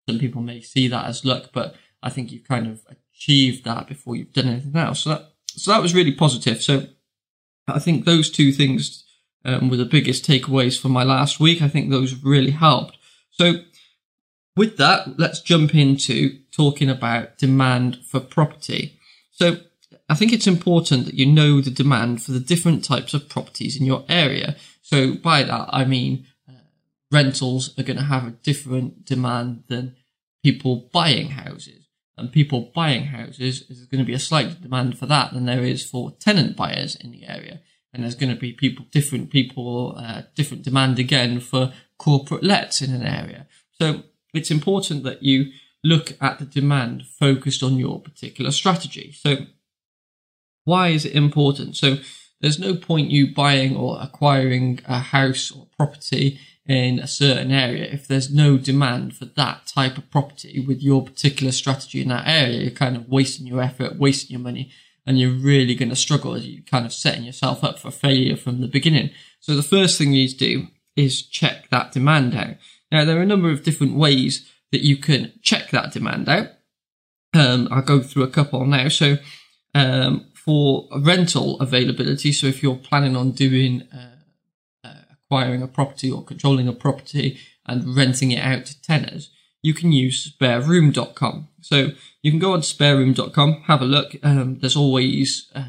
Some 0.08 0.18
people 0.18 0.40
may 0.40 0.62
see 0.62 0.88
that 0.88 1.04
as 1.04 1.24
luck, 1.24 1.50
but 1.52 1.74
I 2.02 2.08
think 2.08 2.32
you've 2.32 2.48
kind 2.48 2.66
of 2.66 2.80
achieved 3.14 3.64
that 3.64 3.86
before 3.86 4.16
you've 4.16 4.32
done 4.32 4.48
anything 4.48 4.74
else. 4.74 5.00
So 5.00 5.10
that 5.10 5.32
so 5.48 5.70
that 5.70 5.82
was 5.82 5.94
really 5.94 6.12
positive. 6.12 6.62
So 6.62 6.86
I 7.66 7.78
think 7.78 8.04
those 8.04 8.30
two 8.30 8.52
things 8.52 9.04
um, 9.44 9.68
were 9.68 9.76
the 9.76 9.84
biggest 9.84 10.24
takeaways 10.24 10.80
for 10.80 10.88
my 10.88 11.02
last 11.02 11.38
week. 11.38 11.60
I 11.60 11.68
think 11.68 11.90
those 11.90 12.14
really 12.24 12.52
helped. 12.52 12.96
So 13.32 13.64
with 14.56 14.78
that, 14.78 15.18
let's 15.18 15.40
jump 15.40 15.74
into 15.74 16.38
talking 16.52 16.88
about 16.88 17.36
demand 17.36 17.98
for 18.06 18.18
property. 18.18 18.98
So 19.30 19.58
I 20.08 20.14
think 20.14 20.32
it's 20.32 20.46
important 20.46 21.04
that 21.04 21.14
you 21.14 21.26
know 21.26 21.60
the 21.60 21.70
demand 21.70 22.22
for 22.22 22.32
the 22.32 22.40
different 22.40 22.82
types 22.82 23.12
of 23.12 23.28
properties 23.28 23.78
in 23.78 23.84
your 23.84 24.04
area. 24.08 24.56
So 24.80 25.14
by 25.14 25.42
that, 25.42 25.68
I 25.70 25.84
mean 25.84 26.26
uh, 26.48 26.52
rentals 27.12 27.78
are 27.78 27.82
going 27.82 27.98
to 27.98 28.04
have 28.04 28.26
a 28.26 28.30
different 28.30 29.04
demand 29.04 29.64
than 29.68 29.96
people 30.52 30.88
buying 30.92 31.28
houses. 31.28 31.86
And 32.16 32.32
people 32.32 32.72
buying 32.74 33.04
houses, 33.04 33.66
there's 33.68 33.86
going 33.86 34.00
to 34.00 34.06
be 34.06 34.14
a 34.14 34.18
slight 34.18 34.60
demand 34.60 34.98
for 34.98 35.06
that 35.06 35.32
than 35.32 35.44
there 35.44 35.62
is 35.62 35.88
for 35.88 36.12
tenant 36.12 36.56
buyers 36.56 36.96
in 36.96 37.12
the 37.12 37.24
area. 37.26 37.60
And 37.92 38.02
there's 38.02 38.16
going 38.16 38.34
to 38.34 38.40
be 38.40 38.52
people, 38.52 38.86
different 38.90 39.30
people, 39.30 39.94
uh, 39.96 40.22
different 40.34 40.64
demand 40.64 40.98
again 40.98 41.38
for 41.40 41.72
corporate 41.98 42.42
lets 42.42 42.82
in 42.82 42.92
an 42.92 43.02
area. 43.02 43.46
So 43.80 44.02
it's 44.34 44.50
important 44.50 45.04
that 45.04 45.22
you 45.22 45.52
look 45.84 46.16
at 46.20 46.38
the 46.38 46.44
demand 46.44 47.04
focused 47.06 47.62
on 47.62 47.76
your 47.76 48.00
particular 48.00 48.50
strategy. 48.50 49.12
So 49.12 49.46
why 50.64 50.88
is 50.88 51.04
it 51.04 51.14
important? 51.14 51.76
So 51.76 51.98
there's 52.40 52.58
no 52.58 52.74
point 52.74 53.10
you 53.10 53.34
buying 53.34 53.76
or 53.76 53.98
acquiring 54.00 54.80
a 54.86 54.98
house 54.98 55.52
or 55.52 55.68
property 55.76 56.40
in 56.68 56.98
a 56.98 57.06
certain 57.06 57.50
area 57.50 57.84
if 57.90 58.06
there's 58.06 58.32
no 58.32 58.58
demand 58.58 59.16
for 59.16 59.24
that 59.24 59.66
type 59.66 59.96
of 59.96 60.10
property 60.10 60.62
with 60.64 60.82
your 60.82 61.02
particular 61.02 61.50
strategy 61.50 62.02
in 62.02 62.08
that 62.08 62.28
area. 62.28 62.60
You're 62.60 62.70
kind 62.70 62.94
of 62.94 63.08
wasting 63.08 63.46
your 63.46 63.62
effort, 63.62 63.98
wasting 63.98 64.34
your 64.34 64.42
money, 64.44 64.70
and 65.06 65.18
you're 65.18 65.32
really 65.32 65.74
going 65.74 65.88
to 65.88 65.96
struggle 65.96 66.34
as 66.34 66.46
you 66.46 66.62
kind 66.62 66.84
of 66.84 66.92
setting 66.92 67.24
yourself 67.24 67.64
up 67.64 67.78
for 67.78 67.90
failure 67.90 68.36
from 68.36 68.60
the 68.60 68.68
beginning. 68.68 69.10
So 69.40 69.56
the 69.56 69.62
first 69.62 69.96
thing 69.96 70.12
you 70.12 70.22
need 70.22 70.28
to 70.28 70.36
do 70.36 70.66
is 70.94 71.22
check 71.22 71.70
that 71.70 71.92
demand 71.92 72.34
out. 72.34 72.56
Now, 72.92 73.04
there 73.06 73.18
are 73.18 73.22
a 73.22 73.26
number 73.26 73.50
of 73.50 73.62
different 73.62 73.96
ways 73.96 74.50
that 74.70 74.84
you 74.84 74.98
can 74.98 75.32
check 75.42 75.70
that 75.70 75.92
demand 75.92 76.28
out. 76.28 76.48
Um, 77.32 77.68
I'll 77.70 77.82
go 77.82 78.00
through 78.00 78.24
a 78.24 78.30
couple 78.30 78.66
now. 78.66 78.88
So, 78.88 79.16
um, 79.74 80.26
for 80.34 80.88
rental 81.00 81.60
availability, 81.60 82.32
so 82.32 82.46
if 82.46 82.62
you're 82.62 82.76
planning 82.76 83.16
on 83.16 83.30
doing, 83.30 83.82
uh, 83.92 84.17
acquiring 85.28 85.62
a 85.62 85.68
property 85.68 86.10
or 86.10 86.24
controlling 86.24 86.68
a 86.68 86.72
property 86.72 87.38
and 87.66 87.94
renting 87.94 88.32
it 88.32 88.42
out 88.42 88.64
to 88.66 88.80
tenants, 88.80 89.30
you 89.62 89.74
can 89.74 89.92
use 89.92 90.34
spareroom.com. 90.34 91.48
So 91.60 91.90
you 92.22 92.30
can 92.30 92.40
go 92.40 92.52
on 92.52 92.60
spareroom.com, 92.60 93.62
have 93.66 93.82
a 93.82 93.84
look. 93.84 94.16
Um, 94.22 94.58
there's 94.60 94.76
always 94.76 95.50
a 95.54 95.66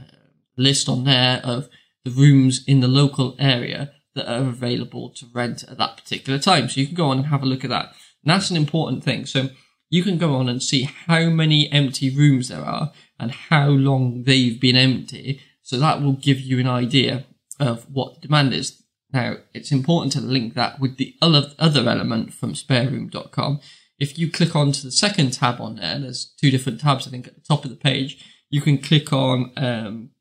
list 0.58 0.88
on 0.88 1.04
there 1.04 1.42
of 1.44 1.70
the 2.06 2.12
rooms 2.12 2.64
in 2.68 2.80
the 2.80 2.88
local 2.88 3.36
area 3.38 3.92
that 4.16 4.32
are 4.32 4.48
available 4.48 5.10
to 5.10 5.26
rent 5.34 5.64
at 5.64 5.78
that 5.78 5.98
particular 5.98 6.40
time. 6.40 6.70
So 6.70 6.80
you 6.80 6.88
can 6.88 6.96
go 6.96 7.08
on 7.08 7.18
and 7.18 7.28
have 7.28 7.44
a 7.44 7.48
look 7.48 7.64
at 7.64 7.70
that. 7.70 7.94
And 8.24 8.32
that's 8.32 8.50
an 8.50 8.58
important 8.58 9.04
thing. 9.04 9.26
So 9.26 9.50
you 9.90 10.04
can 10.04 10.18
go 10.18 10.36
on 10.36 10.48
and 10.48 10.64
see 10.64 10.84
how 10.84 11.30
many 11.30 11.72
empty 11.72 12.16
rooms 12.16 12.48
there 12.48 12.64
are 12.64 12.94
and 13.20 13.32
how 13.32 13.70
long 13.70 14.24
they've 14.24 14.60
been 14.60 14.76
empty. 14.76 15.42
So 15.64 15.78
that 15.80 16.02
will 16.02 16.14
give 16.14 16.40
you 16.40 16.60
an 16.60 16.68
idea 16.68 17.26
of 17.60 17.86
what 17.92 18.16
the 18.16 18.22
demand 18.22 18.54
is. 18.54 18.79
Now, 19.12 19.38
it's 19.54 19.72
important 19.72 20.14
to 20.14 20.22
link 20.22 20.54
that 20.54 20.80
with 20.80 20.98
the 20.98 21.16
other 21.22 21.50
element 21.60 22.34
from 22.34 22.54
spareroom.com. 22.54 23.60
If 23.98 24.18
you 24.18 24.32
click 24.32 24.56
onto 24.56 24.82
the 24.82 24.92
second 24.92 25.34
tab 25.34 25.60
on 25.60 25.76
there, 25.76 26.00
there's 26.00 26.26
two 26.40 26.52
different 26.52 26.80
tabs, 26.80 27.08
I 27.08 27.12
think, 27.12 27.28
at 27.28 27.36
the 27.36 27.42
top 27.42 27.66
of 27.66 27.72
the 27.72 27.76
page. 27.76 28.24
You 28.50 28.62
can 28.62 28.78
click 28.78 29.12
on 29.12 29.52
um, 29.58 30.12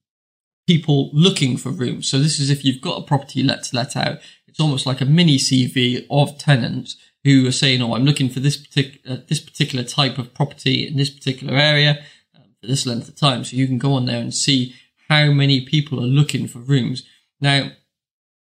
people 0.66 1.10
looking 1.12 1.56
for 1.56 1.70
rooms. 1.70 2.08
So 2.08 2.18
this 2.18 2.40
is 2.40 2.50
if 2.50 2.64
you've 2.64 2.82
got 2.82 3.00
a 3.00 3.06
property 3.06 3.42
let 3.42 3.64
to 3.64 3.76
let 3.76 3.96
out. 3.96 4.18
It's 4.46 4.60
almost 4.60 4.86
like 4.86 5.00
a 5.00 5.06
mini 5.06 5.38
CV 5.38 6.06
of 6.10 6.38
tenants 6.38 6.96
who 7.24 7.46
are 7.46 7.52
saying, 7.52 7.80
"Oh, 7.80 7.94
I'm 7.94 8.04
looking 8.04 8.28
for 8.28 8.40
this 8.40 8.56
particular 8.56 9.18
uh, 9.18 9.20
this 9.28 9.40
particular 9.40 9.84
type 9.84 10.18
of 10.18 10.34
property 10.34 10.86
in 10.86 10.96
this 10.96 11.10
particular 11.10 11.54
area 11.54 12.04
um, 12.34 12.42
for 12.60 12.66
this 12.66 12.86
length 12.86 13.08
of 13.08 13.16
time." 13.16 13.44
So 13.44 13.56
you 13.56 13.66
can 13.66 13.78
go 13.78 13.94
on 13.94 14.06
there 14.06 14.20
and 14.20 14.34
see 14.34 14.74
how 15.08 15.30
many 15.32 15.64
people 15.64 16.00
are 16.00 16.06
looking 16.06 16.46
for 16.48 16.58
rooms. 16.58 17.02
Now, 17.40 17.70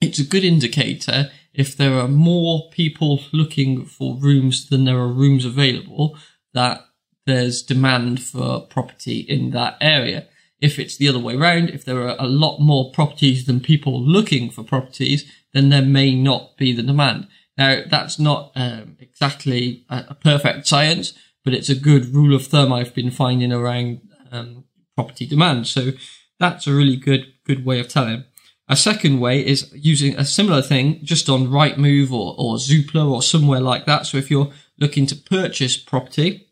it's 0.01 0.19
a 0.19 0.25
good 0.25 0.45
indicator 0.45 1.31
if 1.53 1.77
there 1.77 1.99
are 1.99 2.09
more 2.09 2.71
people 2.71 3.21
looking 3.33 3.85
for 3.85 4.17
rooms 4.17 4.69
than 4.69 4.85
there 4.85 4.99
are 4.99 5.09
rooms 5.09 5.45
available 5.45 6.17
that 6.55 6.81
there's 7.27 7.63
demand 7.63 8.23
for 8.23 8.61
property 8.61 9.21
in 9.21 9.51
that 9.51 9.77
area. 9.81 10.27
If 10.61 10.79
it's 10.79 10.97
the 10.97 11.09
other 11.09 11.19
way 11.19 11.37
around, 11.37 11.71
if 11.71 11.85
there 11.85 12.01
are 12.09 12.17
a 12.19 12.27
lot 12.27 12.59
more 12.59 12.91
properties 12.93 13.47
than 13.47 13.61
people 13.61 14.01
looking 14.01 14.51
for 14.51 14.65
properties, 14.65 15.31
then 15.53 15.69
there 15.69 15.83
may 15.83 16.15
not 16.15 16.57
be 16.57 16.73
the 16.73 16.83
demand. 16.83 17.29
Now, 17.57 17.83
that's 17.89 18.19
not 18.19 18.53
um, 18.55 18.97
exactly 19.01 19.85
a, 19.91 20.07
a, 20.11 20.15
perfect 20.15 20.67
science, 20.67 21.13
but 21.45 21.55
it's 21.55 21.69
a 21.69 21.75
good 21.75 22.15
rule 22.15 22.35
of 22.35 22.47
thumb 22.47 22.73
I've 22.73 22.95
been 22.95 23.11
finding 23.11 23.53
around 23.53 24.01
um, 24.31 24.65
property 24.95 25.27
demand. 25.27 25.67
So 25.67 25.91
that's 26.39 26.67
a 26.67 26.75
really 26.75 26.97
good 26.97 27.27
good 27.45 27.65
way 27.65 27.81
of 27.81 27.89
telling. 27.89 28.25
A 28.69 28.77
second 28.77 29.21
way 29.21 29.45
is 29.45 29.73
using 29.75 30.17
a 30.17 30.25
similar 30.25 30.61
thing 30.61 31.01
just 31.03 31.29
on 31.31 31.49
Rightmove 31.49 32.13
or, 32.13 32.35
or 32.37 32.57
Zoopla 32.57 33.11
or 33.11 33.23
somewhere 33.23 33.61
like 33.61 33.87
that. 33.87 34.07
So 34.07 34.19
if 34.19 34.31
you're 34.31 34.53
looking 34.79 35.07
to 35.07 35.17
purchase 35.17 35.77
property, 35.79 36.49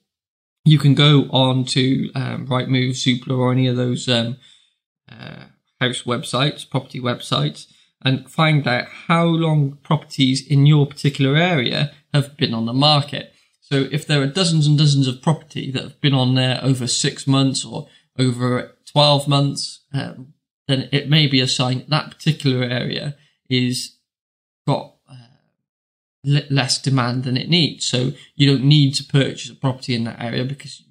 you 0.64 0.78
can 0.78 0.94
go 0.94 1.28
on 1.30 1.64
to 1.66 2.10
um, 2.14 2.46
Rightmove, 2.46 2.90
Zoopla, 2.90 3.38
or 3.38 3.52
any 3.52 3.66
of 3.66 3.76
those 3.76 4.08
um, 4.08 4.38
uh, 5.10 5.44
house 5.80 6.02
websites, 6.02 6.68
property 6.68 7.00
websites, 7.00 7.66
and 8.02 8.28
find 8.30 8.66
out 8.66 8.88
how 9.08 9.24
long 9.24 9.78
properties 9.82 10.46
in 10.46 10.66
your 10.66 10.86
particular 10.86 11.36
area 11.36 11.92
have 12.14 12.36
been 12.36 12.54
on 12.54 12.66
the 12.66 12.72
market. 12.72 13.34
So 13.60 13.88
if 13.92 14.06
there 14.06 14.22
are 14.22 14.26
dozens 14.26 14.66
and 14.66 14.78
dozens 14.78 15.06
of 15.06 15.20
property 15.20 15.70
that 15.72 15.82
have 15.82 16.00
been 16.00 16.14
on 16.14 16.34
there 16.34 16.60
over 16.62 16.86
six 16.86 17.26
months 17.26 17.64
or 17.64 17.88
over 18.18 18.76
12 18.92 19.28
months, 19.28 19.84
um, 19.92 20.32
then 20.68 20.88
it 20.92 21.08
may 21.08 21.26
be 21.26 21.40
a 21.40 21.48
sign 21.48 21.84
that 21.88 22.10
particular 22.10 22.64
area 22.64 23.16
is 23.48 23.96
got 24.66 24.94
uh, 25.08 26.40
less 26.50 26.80
demand 26.80 27.24
than 27.24 27.36
it 27.36 27.48
needs. 27.48 27.86
So 27.86 28.12
you 28.34 28.50
don't 28.50 28.64
need 28.64 28.94
to 28.94 29.04
purchase 29.04 29.50
a 29.50 29.54
property 29.54 29.94
in 29.94 30.04
that 30.04 30.20
area 30.20 30.44
because 30.44 30.82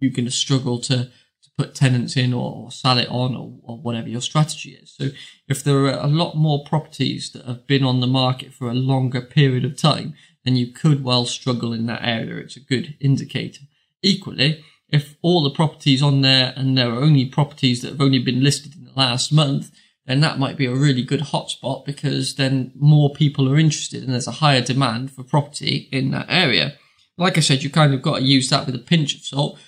you, 0.00 0.08
are 0.08 0.12
going 0.12 0.24
to 0.24 0.30
struggle 0.30 0.80
to, 0.80 1.04
to 1.04 1.50
put 1.58 1.74
tenants 1.74 2.16
in 2.16 2.32
or, 2.32 2.54
or 2.54 2.70
sell 2.70 2.98
it 2.98 3.08
on 3.08 3.36
or, 3.36 3.52
or, 3.62 3.78
whatever 3.78 4.08
your 4.08 4.22
strategy 4.22 4.70
is. 4.70 4.94
So 4.96 5.08
if 5.46 5.62
there 5.62 5.84
are 5.84 6.04
a 6.04 6.06
lot 6.06 6.36
more 6.36 6.64
properties 6.64 7.30
that 7.32 7.44
have 7.44 7.66
been 7.66 7.84
on 7.84 8.00
the 8.00 8.06
market 8.06 8.54
for 8.54 8.70
a 8.70 8.74
longer 8.74 9.20
period 9.20 9.64
of 9.64 9.76
time, 9.76 10.14
then 10.44 10.56
you 10.56 10.72
could 10.72 11.04
well 11.04 11.26
struggle 11.26 11.72
in 11.72 11.86
that 11.86 12.02
area. 12.02 12.38
It's 12.38 12.56
a 12.56 12.60
good 12.60 12.96
indicator. 12.98 13.60
Equally, 14.02 14.64
if 14.88 15.16
all 15.22 15.42
the 15.42 15.50
properties 15.50 16.02
on 16.02 16.22
there 16.22 16.52
and 16.56 16.76
there 16.76 16.90
are 16.90 17.00
only 17.02 17.26
properties 17.26 17.82
that 17.82 17.92
have 17.92 18.00
only 18.00 18.18
been 18.18 18.42
listed 18.42 18.81
last 18.96 19.32
month, 19.32 19.70
then 20.06 20.20
that 20.20 20.38
might 20.38 20.56
be 20.56 20.66
a 20.66 20.74
really 20.74 21.02
good 21.02 21.20
hotspot 21.20 21.84
because 21.84 22.34
then 22.34 22.72
more 22.74 23.12
people 23.12 23.48
are 23.48 23.58
interested 23.58 24.02
and 24.02 24.12
there's 24.12 24.26
a 24.26 24.32
higher 24.32 24.60
demand 24.60 25.12
for 25.12 25.22
property 25.22 25.88
in 25.92 26.10
that 26.10 26.26
area. 26.28 26.74
Like 27.16 27.36
I 27.36 27.40
said, 27.40 27.62
you 27.62 27.70
kind 27.70 27.94
of 27.94 28.02
got 28.02 28.18
to 28.18 28.24
use 28.24 28.48
that 28.50 28.66
with 28.66 28.74
a 28.74 28.78
pinch 28.80 29.14
of 29.14 29.20
salt, 29.20 29.58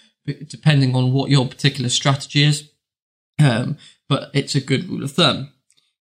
depending 0.49 0.97
on 0.97 1.12
what 1.12 1.31
your 1.31 1.47
particular 1.47 1.88
strategy 1.88 2.43
is. 2.43 2.71
Um, 3.38 3.76
but 4.09 4.31
it's 4.35 4.54
a 4.54 4.61
good 4.61 4.88
rule 4.88 5.04
of 5.04 5.12
thumb. 5.12 5.52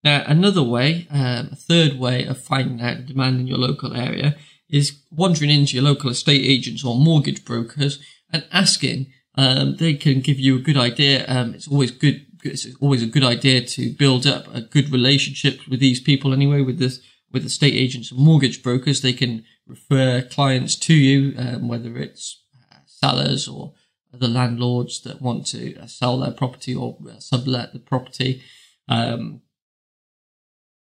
Now, 0.03 0.23
another 0.25 0.63
way, 0.63 1.07
um, 1.11 1.49
a 1.51 1.55
third 1.55 1.99
way 1.99 2.25
of 2.25 2.41
finding 2.41 2.81
out 2.81 3.05
demand 3.05 3.39
in 3.39 3.47
your 3.47 3.57
local 3.57 3.95
area 3.95 4.35
is 4.69 5.01
wandering 5.11 5.51
into 5.51 5.75
your 5.75 5.83
local 5.83 6.09
estate 6.09 6.43
agents 6.43 6.83
or 6.83 6.95
mortgage 6.95 7.45
brokers 7.45 7.99
and 8.31 8.45
asking. 8.51 9.11
Um, 9.35 9.77
they 9.77 9.93
can 9.93 10.21
give 10.21 10.39
you 10.39 10.55
a 10.55 10.61
good 10.61 10.77
idea. 10.77 11.25
Um, 11.27 11.53
it's 11.53 11.67
always 11.67 11.91
good 11.91 12.25
it's 12.43 12.67
always 12.79 13.03
a 13.03 13.07
good 13.07 13.23
idea 13.23 13.61
to 13.61 13.93
build 13.93 14.25
up 14.27 14.53
a 14.53 14.61
good 14.61 14.91
relationship 14.91 15.59
with 15.69 15.79
these 15.79 15.99
people 15.99 16.33
anyway, 16.33 16.61
with 16.61 16.79
this 16.79 16.99
with 17.31 17.45
estate 17.45 17.73
agents 17.73 18.11
and 18.11 18.19
mortgage 18.19 18.61
brokers, 18.61 19.01
they 19.01 19.13
can 19.13 19.45
refer 19.65 20.21
clients 20.21 20.75
to 20.75 20.93
you, 20.93 21.33
um, 21.37 21.67
whether 21.67 21.97
it's 21.97 22.43
uh, 22.71 22.79
sellers 22.85 23.47
or 23.47 23.73
the 24.13 24.27
landlords 24.27 25.01
that 25.01 25.21
want 25.21 25.47
to 25.47 25.77
uh, 25.77 25.87
sell 25.87 26.19
their 26.19 26.31
property 26.31 26.75
or 26.75 26.97
uh, 27.09 27.19
sublet 27.19 27.73
the 27.73 27.79
property. 27.79 28.41
Um, 28.89 29.41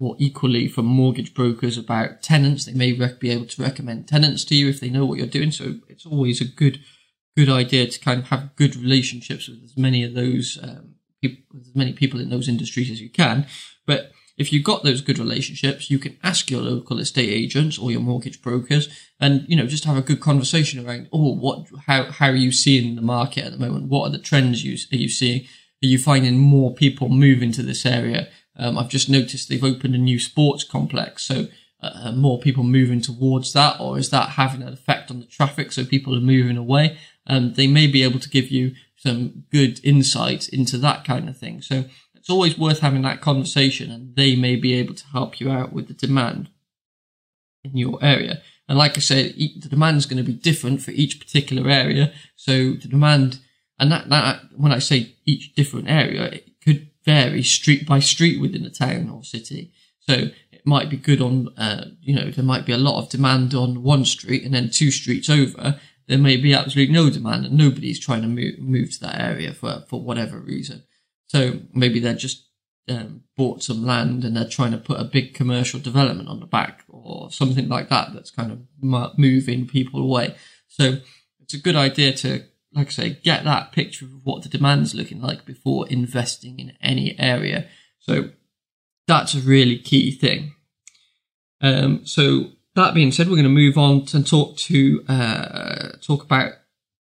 or 0.00 0.16
equally 0.18 0.66
from 0.66 0.86
mortgage 0.86 1.32
brokers 1.32 1.78
about 1.78 2.22
tenants, 2.22 2.64
they 2.64 2.72
may 2.72 2.92
rec- 2.92 3.20
be 3.20 3.30
able 3.30 3.46
to 3.46 3.62
recommend 3.62 4.08
tenants 4.08 4.44
to 4.44 4.56
you 4.56 4.68
if 4.68 4.80
they 4.80 4.90
know 4.90 5.04
what 5.04 5.18
you're 5.18 5.28
doing. 5.28 5.52
So 5.52 5.76
it's 5.88 6.04
always 6.04 6.40
a 6.40 6.44
good, 6.44 6.80
good 7.36 7.48
idea 7.48 7.86
to 7.86 8.00
kind 8.00 8.20
of 8.20 8.28
have 8.28 8.56
good 8.56 8.74
relationships 8.74 9.48
with 9.48 9.62
as 9.62 9.76
many 9.76 10.02
of 10.02 10.14
those 10.14 10.58
um, 10.60 10.91
people, 11.22 11.58
as 11.58 11.74
many 11.74 11.94
people 11.94 12.20
in 12.20 12.28
those 12.28 12.48
industries 12.48 12.90
as 12.90 13.00
you 13.00 13.08
can. 13.08 13.46
But 13.86 14.12
if 14.36 14.52
you've 14.52 14.64
got 14.64 14.82
those 14.82 15.00
good 15.00 15.18
relationships, 15.18 15.90
you 15.90 15.98
can 15.98 16.18
ask 16.22 16.50
your 16.50 16.62
local 16.62 16.98
estate 16.98 17.30
agents 17.30 17.78
or 17.78 17.90
your 17.90 18.00
mortgage 18.00 18.42
brokers 18.42 18.88
and, 19.20 19.44
you 19.48 19.56
know, 19.56 19.66
just 19.66 19.84
have 19.84 19.96
a 19.96 20.02
good 20.02 20.20
conversation 20.20 20.84
around, 20.84 21.08
oh, 21.12 21.34
what, 21.34 21.66
how, 21.86 22.10
how 22.10 22.26
are 22.26 22.36
you 22.36 22.52
seeing 22.52 22.94
the 22.94 23.02
market 23.02 23.44
at 23.44 23.52
the 23.52 23.58
moment? 23.58 23.88
What 23.88 24.08
are 24.08 24.12
the 24.12 24.18
trends 24.18 24.64
you, 24.64 24.76
are 24.92 24.96
you 24.96 25.08
seeing? 25.08 25.42
Are 25.82 25.86
you 25.86 25.98
finding 25.98 26.38
more 26.38 26.74
people 26.74 27.08
move 27.08 27.42
into 27.42 27.62
this 27.62 27.86
area? 27.86 28.28
Um, 28.56 28.78
I've 28.78 28.88
just 28.88 29.08
noticed 29.08 29.48
they've 29.48 29.64
opened 29.64 29.94
a 29.94 29.98
new 29.98 30.18
sports 30.18 30.64
complex. 30.64 31.24
So, 31.24 31.48
uh, 31.82 32.12
more 32.12 32.38
people 32.38 32.62
moving 32.62 33.00
towards 33.00 33.52
that, 33.54 33.80
or 33.80 33.98
is 33.98 34.10
that 34.10 34.30
having 34.30 34.62
an 34.62 34.72
effect 34.72 35.10
on 35.10 35.18
the 35.18 35.26
traffic? 35.26 35.72
So 35.72 35.84
people 35.84 36.16
are 36.16 36.20
moving 36.20 36.56
away. 36.56 36.96
Um, 37.26 37.54
they 37.54 37.66
may 37.66 37.88
be 37.88 38.04
able 38.04 38.20
to 38.20 38.30
give 38.30 38.52
you 38.52 38.74
some 39.02 39.44
good 39.50 39.80
insights 39.84 40.48
into 40.48 40.78
that 40.78 41.04
kind 41.04 41.28
of 41.28 41.36
thing. 41.36 41.60
So 41.60 41.84
it's 42.14 42.30
always 42.30 42.56
worth 42.56 42.80
having 42.80 43.02
that 43.02 43.20
conversation 43.20 43.90
and 43.90 44.14
they 44.14 44.36
may 44.36 44.54
be 44.54 44.74
able 44.74 44.94
to 44.94 45.06
help 45.08 45.40
you 45.40 45.50
out 45.50 45.72
with 45.72 45.88
the 45.88 45.94
demand 45.94 46.50
in 47.64 47.76
your 47.76 47.98
area. 48.00 48.42
And 48.68 48.78
like 48.78 48.96
I 48.96 49.00
said, 49.00 49.34
the 49.34 49.68
demand 49.68 49.96
is 49.96 50.06
going 50.06 50.24
to 50.24 50.32
be 50.32 50.38
different 50.38 50.82
for 50.82 50.92
each 50.92 51.18
particular 51.18 51.68
area. 51.68 52.12
So 52.36 52.74
the 52.74 52.88
demand, 52.88 53.40
and 53.76 53.90
that, 53.90 54.08
that, 54.08 54.42
when 54.56 54.70
I 54.70 54.78
say 54.78 55.16
each 55.26 55.52
different 55.54 55.90
area, 55.90 56.26
it 56.26 56.60
could 56.64 56.88
vary 57.04 57.42
street 57.42 57.84
by 57.84 57.98
street 57.98 58.40
within 58.40 58.64
a 58.64 58.70
town 58.70 59.10
or 59.10 59.24
city. 59.24 59.72
So 59.98 60.30
it 60.52 60.64
might 60.64 60.88
be 60.88 60.96
good 60.96 61.20
on, 61.20 61.48
uh, 61.56 61.86
you 62.00 62.14
know, 62.14 62.30
there 62.30 62.44
might 62.44 62.66
be 62.66 62.72
a 62.72 62.78
lot 62.78 63.02
of 63.02 63.08
demand 63.08 63.52
on 63.52 63.82
one 63.82 64.04
street 64.04 64.44
and 64.44 64.54
then 64.54 64.70
two 64.70 64.92
streets 64.92 65.28
over, 65.28 65.80
there 66.08 66.18
may 66.18 66.36
be 66.36 66.54
absolutely 66.54 66.92
no 66.92 67.10
demand 67.10 67.46
and 67.46 67.56
nobody's 67.56 68.00
trying 68.00 68.22
to 68.22 68.28
move, 68.28 68.58
move 68.58 68.92
to 68.92 69.00
that 69.00 69.20
area 69.20 69.52
for, 69.52 69.84
for 69.88 70.02
whatever 70.02 70.38
reason. 70.38 70.82
So 71.26 71.60
maybe 71.72 72.00
they're 72.00 72.14
just 72.14 72.48
um, 72.88 73.22
bought 73.36 73.62
some 73.62 73.84
land 73.84 74.24
and 74.24 74.36
they're 74.36 74.48
trying 74.48 74.72
to 74.72 74.78
put 74.78 75.00
a 75.00 75.04
big 75.04 75.34
commercial 75.34 75.80
development 75.80 76.28
on 76.28 76.40
the 76.40 76.46
back 76.46 76.84
or 76.88 77.30
something 77.30 77.68
like 77.68 77.88
that 77.88 78.12
that's 78.12 78.30
kind 78.30 78.52
of 78.52 79.16
moving 79.16 79.66
people 79.66 80.02
away. 80.02 80.34
So 80.68 80.98
it's 81.40 81.54
a 81.54 81.58
good 81.58 81.76
idea 81.76 82.12
to, 82.14 82.44
like 82.74 82.88
I 82.88 82.90
say, 82.90 83.10
get 83.22 83.44
that 83.44 83.72
picture 83.72 84.04
of 84.04 84.24
what 84.24 84.42
the 84.42 84.48
demand's 84.48 84.94
looking 84.94 85.20
like 85.20 85.44
before 85.44 85.88
investing 85.88 86.58
in 86.58 86.72
any 86.82 87.18
area. 87.18 87.68
So 88.00 88.30
that's 89.06 89.34
a 89.34 89.40
really 89.40 89.78
key 89.78 90.10
thing. 90.10 90.54
Um, 91.60 92.04
so 92.04 92.52
that 92.74 92.94
being 92.94 93.12
said, 93.12 93.28
we're 93.28 93.36
going 93.36 93.44
to 93.44 93.50
move 93.50 93.76
on 93.76 94.04
to 94.06 94.22
talk 94.22 94.56
to 94.56 95.04
uh, 95.08 95.88
talk 96.00 96.24
about 96.24 96.52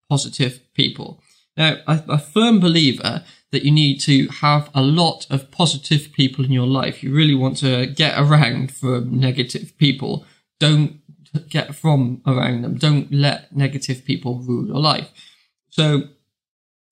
positive 0.09 0.59
people. 0.73 1.21
Now, 1.57 1.77
I'm 1.87 2.09
a 2.09 2.17
firm 2.17 2.59
believer 2.59 3.23
that 3.51 3.63
you 3.63 3.71
need 3.71 3.99
to 3.99 4.27
have 4.27 4.69
a 4.73 4.81
lot 4.81 5.27
of 5.29 5.51
positive 5.51 6.11
people 6.13 6.45
in 6.45 6.51
your 6.51 6.67
life. 6.67 7.03
You 7.03 7.13
really 7.13 7.35
want 7.35 7.57
to 7.57 7.85
get 7.85 8.17
around 8.17 8.71
from 8.71 9.19
negative 9.19 9.77
people. 9.77 10.25
Don't 10.59 11.01
get 11.49 11.75
from 11.75 12.21
around 12.25 12.63
them. 12.63 12.77
Don't 12.77 13.11
let 13.11 13.55
negative 13.55 14.05
people 14.05 14.39
rule 14.39 14.67
your 14.67 14.79
life. 14.79 15.09
So, 15.69 16.03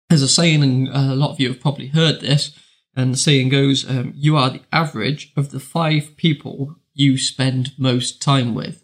as 0.10 0.22
a 0.22 0.28
saying, 0.28 0.64
and 0.64 0.88
a 0.90 1.16
lot 1.16 1.32
of 1.32 1.40
you 1.40 1.50
have 1.50 1.62
probably 1.62 1.88
heard 1.88 2.20
this, 2.20 2.58
and 2.96 3.14
the 3.14 3.18
saying 3.18 3.50
goes, 3.50 3.90
um, 3.90 4.14
you 4.16 4.36
are 4.36 4.50
the 4.50 4.62
average 4.74 5.32
of 5.38 5.52
the 5.52 5.60
five 5.60 6.18
people 6.18 6.76
you 6.94 7.18
spend 7.18 7.72
most 7.78 8.22
time 8.22 8.54
with. 8.54 8.84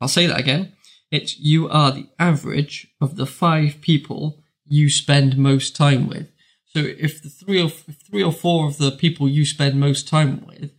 I'll 0.00 0.08
say 0.08 0.26
that 0.26 0.40
again. 0.40 0.72
It's 1.10 1.38
you 1.38 1.68
are 1.68 1.92
the 1.92 2.08
average 2.18 2.88
of 3.00 3.16
the 3.16 3.26
five 3.26 3.80
people 3.80 4.42
you 4.64 4.90
spend 4.90 5.36
most 5.38 5.76
time 5.76 6.08
with. 6.08 6.28
So 6.66 6.80
if 6.80 7.22
the 7.22 7.30
three 7.30 7.62
or 7.62 7.70
three 7.70 8.22
or 8.22 8.32
four 8.32 8.66
of 8.66 8.78
the 8.78 8.90
people 8.90 9.28
you 9.28 9.46
spend 9.46 9.80
most 9.80 10.08
time 10.08 10.44
with, 10.46 10.72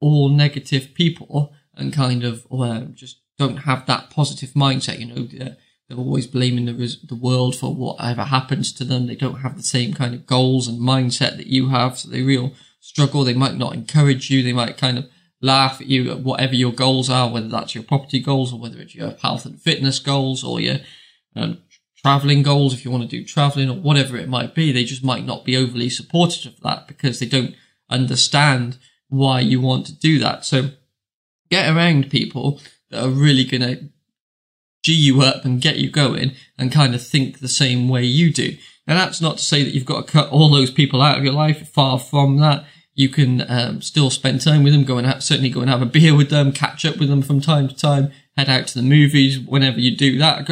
all 0.00 0.28
negative 0.28 0.94
people, 0.94 1.52
and 1.76 1.92
kind 1.92 2.24
of 2.24 2.46
just 2.94 3.20
don't 3.38 3.58
have 3.58 3.86
that 3.86 4.10
positive 4.10 4.50
mindset, 4.50 4.98
you 4.98 5.06
know, 5.06 5.24
they're, 5.24 5.56
they're 5.88 5.98
always 5.98 6.26
blaming 6.26 6.64
the 6.64 6.96
the 7.06 7.14
world 7.14 7.54
for 7.54 7.74
whatever 7.74 8.24
happens 8.24 8.72
to 8.72 8.84
them. 8.84 9.06
They 9.06 9.16
don't 9.16 9.40
have 9.40 9.56
the 9.56 9.62
same 9.62 9.92
kind 9.92 10.14
of 10.14 10.26
goals 10.26 10.66
and 10.66 10.80
mindset 10.80 11.36
that 11.36 11.46
you 11.46 11.68
have, 11.68 11.98
so 11.98 12.08
they 12.08 12.22
real 12.22 12.52
struggle. 12.80 13.24
They 13.24 13.34
might 13.34 13.56
not 13.56 13.74
encourage 13.74 14.30
you. 14.30 14.42
They 14.42 14.52
might 14.52 14.76
kind 14.76 14.98
of 14.98 15.08
laugh 15.44 15.80
at 15.80 15.86
you 15.86 16.10
at 16.10 16.20
whatever 16.20 16.54
your 16.54 16.72
goals 16.72 17.10
are, 17.10 17.30
whether 17.30 17.48
that's 17.48 17.74
your 17.74 17.84
property 17.84 18.18
goals 18.18 18.52
or 18.52 18.58
whether 18.58 18.80
it's 18.80 18.94
your 18.94 19.10
health 19.22 19.44
and 19.44 19.60
fitness 19.60 19.98
goals 19.98 20.42
or 20.42 20.58
your 20.58 20.78
um, 21.36 21.58
traveling 22.02 22.42
goals, 22.42 22.72
if 22.72 22.84
you 22.84 22.90
want 22.90 23.02
to 23.02 23.16
do 23.16 23.24
traveling 23.24 23.68
or 23.68 23.76
whatever 23.76 24.16
it 24.16 24.28
might 24.28 24.54
be, 24.54 24.72
they 24.72 24.84
just 24.84 25.04
might 25.04 25.26
not 25.26 25.44
be 25.44 25.56
overly 25.56 25.90
supportive 25.90 26.54
of 26.54 26.60
that 26.60 26.88
because 26.88 27.20
they 27.20 27.26
don't 27.26 27.54
understand 27.90 28.78
why 29.08 29.40
you 29.40 29.60
want 29.60 29.86
to 29.86 29.94
do 29.94 30.18
that. 30.18 30.44
So 30.46 30.70
get 31.50 31.68
around 31.68 32.10
people 32.10 32.60
that 32.90 33.04
are 33.04 33.10
really 33.10 33.44
going 33.44 33.62
to 33.62 33.88
G 34.82 34.92
you 34.92 35.22
up 35.22 35.46
and 35.46 35.62
get 35.62 35.76
you 35.76 35.90
going 35.90 36.32
and 36.58 36.70
kind 36.70 36.94
of 36.94 37.06
think 37.06 37.38
the 37.38 37.48
same 37.48 37.88
way 37.88 38.04
you 38.04 38.32
do. 38.32 38.56
And 38.86 38.98
that's 38.98 39.20
not 39.20 39.38
to 39.38 39.42
say 39.42 39.62
that 39.62 39.74
you've 39.74 39.86
got 39.86 40.06
to 40.06 40.12
cut 40.12 40.28
all 40.28 40.50
those 40.50 40.70
people 40.70 41.00
out 41.00 41.16
of 41.16 41.24
your 41.24 41.32
life. 41.32 41.68
Far 41.68 41.98
from 41.98 42.38
that. 42.38 42.66
You 42.94 43.08
can 43.08 43.44
um, 43.50 43.82
still 43.82 44.10
spend 44.10 44.40
time 44.40 44.62
with 44.62 44.72
them, 44.72 44.84
go 44.84 44.98
and 44.98 45.22
certainly 45.22 45.50
go 45.50 45.60
and 45.60 45.70
have 45.70 45.82
a 45.82 45.86
beer 45.96 46.14
with 46.14 46.30
them, 46.30 46.52
catch 46.52 46.84
up 46.84 46.98
with 46.98 47.08
them 47.08 47.22
from 47.22 47.40
time 47.40 47.68
to 47.68 47.74
time, 47.74 48.12
head 48.36 48.48
out 48.48 48.68
to 48.68 48.74
the 48.74 48.82
movies 48.82 49.38
whenever 49.38 49.80
you 49.80 49.96
do 49.96 50.18
that, 50.18 50.48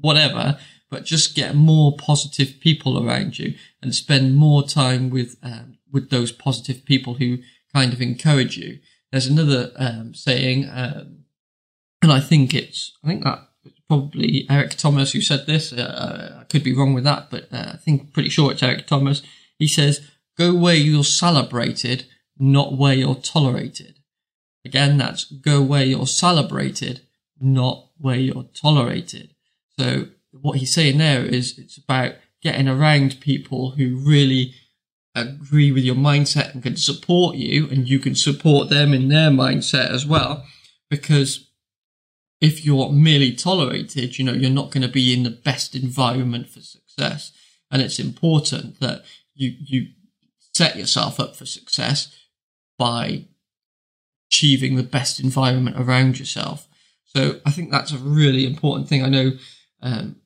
whatever 0.00 0.58
but 0.90 1.04
just 1.04 1.34
get 1.34 1.54
more 1.54 1.96
positive 1.96 2.60
people 2.60 3.04
around 3.04 3.38
you 3.38 3.54
and 3.82 3.94
spend 3.94 4.36
more 4.36 4.62
time 4.62 5.10
with 5.10 5.36
um, 5.42 5.78
with 5.92 6.10
those 6.10 6.32
positive 6.32 6.84
people 6.84 7.14
who 7.14 7.38
kind 7.74 7.92
of 7.92 8.00
encourage 8.00 8.56
you. 8.56 8.78
There's 9.10 9.26
another 9.26 9.72
um, 9.76 10.14
saying, 10.14 10.68
um, 10.70 11.24
and 12.02 12.12
I 12.12 12.20
think 12.20 12.54
it's 12.54 12.92
I 13.04 13.08
think 13.08 13.24
that 13.24 13.40
probably 13.88 14.46
Eric 14.50 14.76
Thomas 14.76 15.12
who 15.12 15.20
said 15.20 15.46
this. 15.46 15.72
Uh, 15.72 16.38
I 16.40 16.44
could 16.44 16.64
be 16.64 16.74
wrong 16.74 16.94
with 16.94 17.04
that, 17.04 17.30
but 17.30 17.52
uh, 17.52 17.72
I 17.74 17.76
think 17.76 18.12
pretty 18.12 18.28
sure 18.28 18.52
it's 18.52 18.62
Eric 18.62 18.86
Thomas. 18.86 19.22
He 19.58 19.68
says, 19.68 20.08
"Go 20.36 20.54
where 20.54 20.74
you're 20.74 21.04
celebrated, 21.04 22.06
not 22.38 22.76
where 22.76 22.94
you're 22.94 23.14
tolerated." 23.14 24.00
Again, 24.64 24.98
that's 24.98 25.24
go 25.24 25.62
where 25.62 25.84
you're 25.84 26.06
celebrated, 26.06 27.02
not 27.40 27.88
where 27.98 28.18
you're 28.18 28.48
tolerated. 28.54 29.34
So 29.78 30.08
what 30.32 30.58
he's 30.58 30.74
saying 30.74 30.98
there 30.98 31.24
is 31.24 31.58
it's 31.58 31.76
about 31.76 32.14
getting 32.42 32.68
around 32.68 33.20
people 33.20 33.72
who 33.72 33.96
really 33.96 34.54
agree 35.14 35.72
with 35.72 35.82
your 35.82 35.94
mindset 35.94 36.52
and 36.52 36.62
can 36.62 36.76
support 36.76 37.36
you 37.36 37.68
and 37.70 37.88
you 37.88 37.98
can 37.98 38.14
support 38.14 38.68
them 38.68 38.92
in 38.92 39.08
their 39.08 39.30
mindset 39.30 39.90
as 39.90 40.04
well 40.04 40.44
because 40.90 41.48
if 42.40 42.64
you're 42.66 42.92
merely 42.92 43.32
tolerated 43.32 44.18
you 44.18 44.24
know 44.24 44.34
you're 44.34 44.50
not 44.50 44.70
going 44.70 44.82
to 44.82 44.92
be 44.92 45.14
in 45.14 45.22
the 45.22 45.30
best 45.30 45.74
environment 45.74 46.50
for 46.50 46.60
success 46.60 47.32
and 47.70 47.80
it's 47.80 47.98
important 47.98 48.78
that 48.78 49.02
you 49.34 49.54
you 49.58 49.88
set 50.56 50.76
yourself 50.76 51.18
up 51.20 51.36
for 51.36 51.46
success 51.46 52.14
by 52.78 53.24
achieving 54.30 54.76
the 54.76 54.82
best 54.82 55.20
environment 55.20 55.76
around 55.78 56.18
yourself 56.18 56.68
so 57.04 57.40
i 57.46 57.50
think 57.50 57.70
that's 57.70 57.92
a 57.92 57.98
really 57.98 58.46
important 58.46 58.88
thing 58.88 59.02
i 59.02 59.08
know 59.08 59.32
um, 59.82 60.16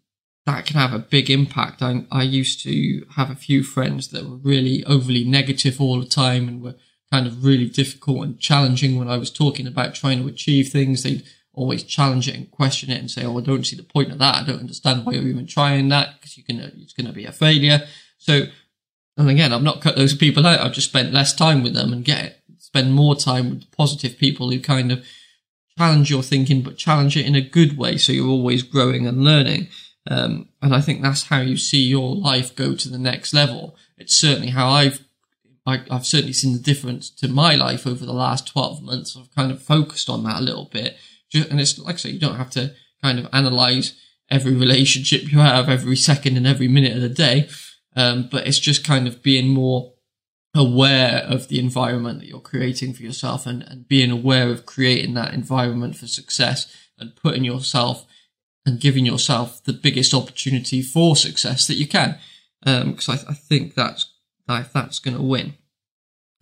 that 0.46 0.66
can 0.66 0.76
have 0.76 0.92
a 0.92 0.98
big 0.98 1.30
impact. 1.30 1.82
I, 1.82 2.04
I 2.10 2.22
used 2.22 2.62
to 2.64 3.06
have 3.16 3.30
a 3.30 3.36
few 3.36 3.62
friends 3.62 4.08
that 4.08 4.28
were 4.28 4.36
really 4.36 4.84
overly 4.84 5.24
negative 5.24 5.80
all 5.80 6.00
the 6.00 6.06
time 6.06 6.48
and 6.48 6.62
were 6.62 6.76
kind 7.12 7.26
of 7.26 7.44
really 7.44 7.68
difficult 7.68 8.24
and 8.24 8.38
challenging 8.38 8.96
when 8.96 9.08
I 9.08 9.16
was 9.16 9.30
talking 9.30 9.66
about 9.66 9.94
trying 9.94 10.20
to 10.20 10.28
achieve 10.28 10.68
things. 10.68 11.02
They'd 11.02 11.24
always 11.52 11.82
challenge 11.82 12.28
it 12.28 12.36
and 12.36 12.50
question 12.50 12.90
it 12.90 12.98
and 12.98 13.10
say, 13.10 13.24
"Oh, 13.24 13.38
I 13.38 13.42
don't 13.42 13.66
see 13.66 13.76
the 13.76 13.82
point 13.82 14.12
of 14.12 14.18
that. 14.18 14.36
I 14.36 14.44
don't 14.44 14.60
understand 14.60 15.04
why 15.04 15.12
you're 15.12 15.28
even 15.28 15.46
trying 15.46 15.88
that 15.88 16.14
because 16.14 16.36
you're 16.36 16.46
gonna 16.48 16.72
it's 16.76 16.92
gonna 16.92 17.12
be 17.12 17.26
a 17.26 17.32
failure." 17.32 17.86
So, 18.18 18.44
and 19.16 19.28
again, 19.28 19.52
I've 19.52 19.62
not 19.62 19.80
cut 19.80 19.96
those 19.96 20.14
people 20.14 20.46
out. 20.46 20.60
I've 20.60 20.72
just 20.72 20.88
spent 20.88 21.12
less 21.12 21.34
time 21.34 21.62
with 21.62 21.74
them 21.74 21.92
and 21.92 22.04
get 22.04 22.40
spend 22.58 22.92
more 22.92 23.16
time 23.16 23.50
with 23.50 23.70
positive 23.72 24.16
people 24.18 24.50
who 24.50 24.60
kind 24.60 24.92
of 24.92 25.04
challenge 25.76 26.10
your 26.10 26.22
thinking, 26.22 26.62
but 26.62 26.76
challenge 26.76 27.16
it 27.16 27.26
in 27.26 27.34
a 27.34 27.40
good 27.40 27.76
way. 27.76 27.96
So 27.96 28.12
you're 28.12 28.28
always 28.28 28.62
growing 28.62 29.06
and 29.06 29.24
learning. 29.24 29.68
Um, 30.08 30.48
and 30.62 30.74
I 30.74 30.80
think 30.80 31.02
that's 31.02 31.24
how 31.24 31.40
you 31.40 31.56
see 31.56 31.82
your 31.82 32.14
life 32.14 32.54
go 32.54 32.74
to 32.74 32.88
the 32.88 32.98
next 32.98 33.34
level. 33.34 33.76
It's 33.98 34.16
certainly 34.16 34.50
how 34.50 34.68
I've 34.68 35.00
I, 35.66 35.82
I've 35.90 36.06
certainly 36.06 36.32
seen 36.32 36.52
the 36.54 36.58
difference 36.58 37.10
to 37.10 37.28
my 37.28 37.54
life 37.54 37.86
over 37.86 38.04
the 38.06 38.12
last 38.12 38.46
12 38.48 38.82
months. 38.82 39.16
I've 39.16 39.34
kind 39.34 39.52
of 39.52 39.62
focused 39.62 40.08
on 40.08 40.24
that 40.24 40.40
a 40.40 40.44
little 40.44 40.68
bit. 40.72 40.96
And 41.34 41.60
it's 41.60 41.78
like 41.78 41.96
I 41.96 41.98
say, 41.98 42.10
you 42.10 42.18
don't 42.18 42.36
have 42.36 42.50
to 42.50 42.74
kind 43.02 43.18
of 43.18 43.28
analyze 43.32 44.00
every 44.30 44.54
relationship 44.54 45.30
you 45.30 45.38
have 45.38 45.68
every 45.68 45.96
second 45.96 46.36
and 46.36 46.46
every 46.46 46.68
minute 46.68 46.94
of 46.94 47.02
the 47.02 47.08
day. 47.08 47.48
Um, 47.96 48.28
but 48.30 48.46
it's 48.46 48.58
just 48.58 48.84
kind 48.84 49.08
of 49.08 49.22
being 49.22 49.48
more 49.48 49.92
aware 50.54 51.18
of 51.18 51.48
the 51.48 51.58
environment 51.58 52.20
that 52.20 52.28
you're 52.28 52.40
creating 52.40 52.92
for 52.92 53.02
yourself 53.02 53.46
and, 53.46 53.62
and 53.62 53.86
being 53.86 54.10
aware 54.10 54.48
of 54.48 54.66
creating 54.66 55.14
that 55.14 55.34
environment 55.34 55.96
for 55.96 56.06
success 56.06 56.74
and 56.98 57.16
putting 57.16 57.44
yourself 57.44 58.06
and 58.66 58.80
giving 58.80 59.06
yourself 59.06 59.62
the 59.64 59.72
biggest 59.72 60.12
opportunity 60.12 60.82
for 60.82 61.16
success 61.16 61.66
that 61.66 61.74
you 61.74 61.86
can. 61.86 62.18
Because 62.64 63.08
um, 63.08 63.18
I, 63.26 63.30
I, 63.30 63.34
think 63.34 63.74
that's 63.74 64.12
that, 64.46 64.72
that's 64.72 64.98
going 64.98 65.16
to 65.16 65.22
win. 65.22 65.54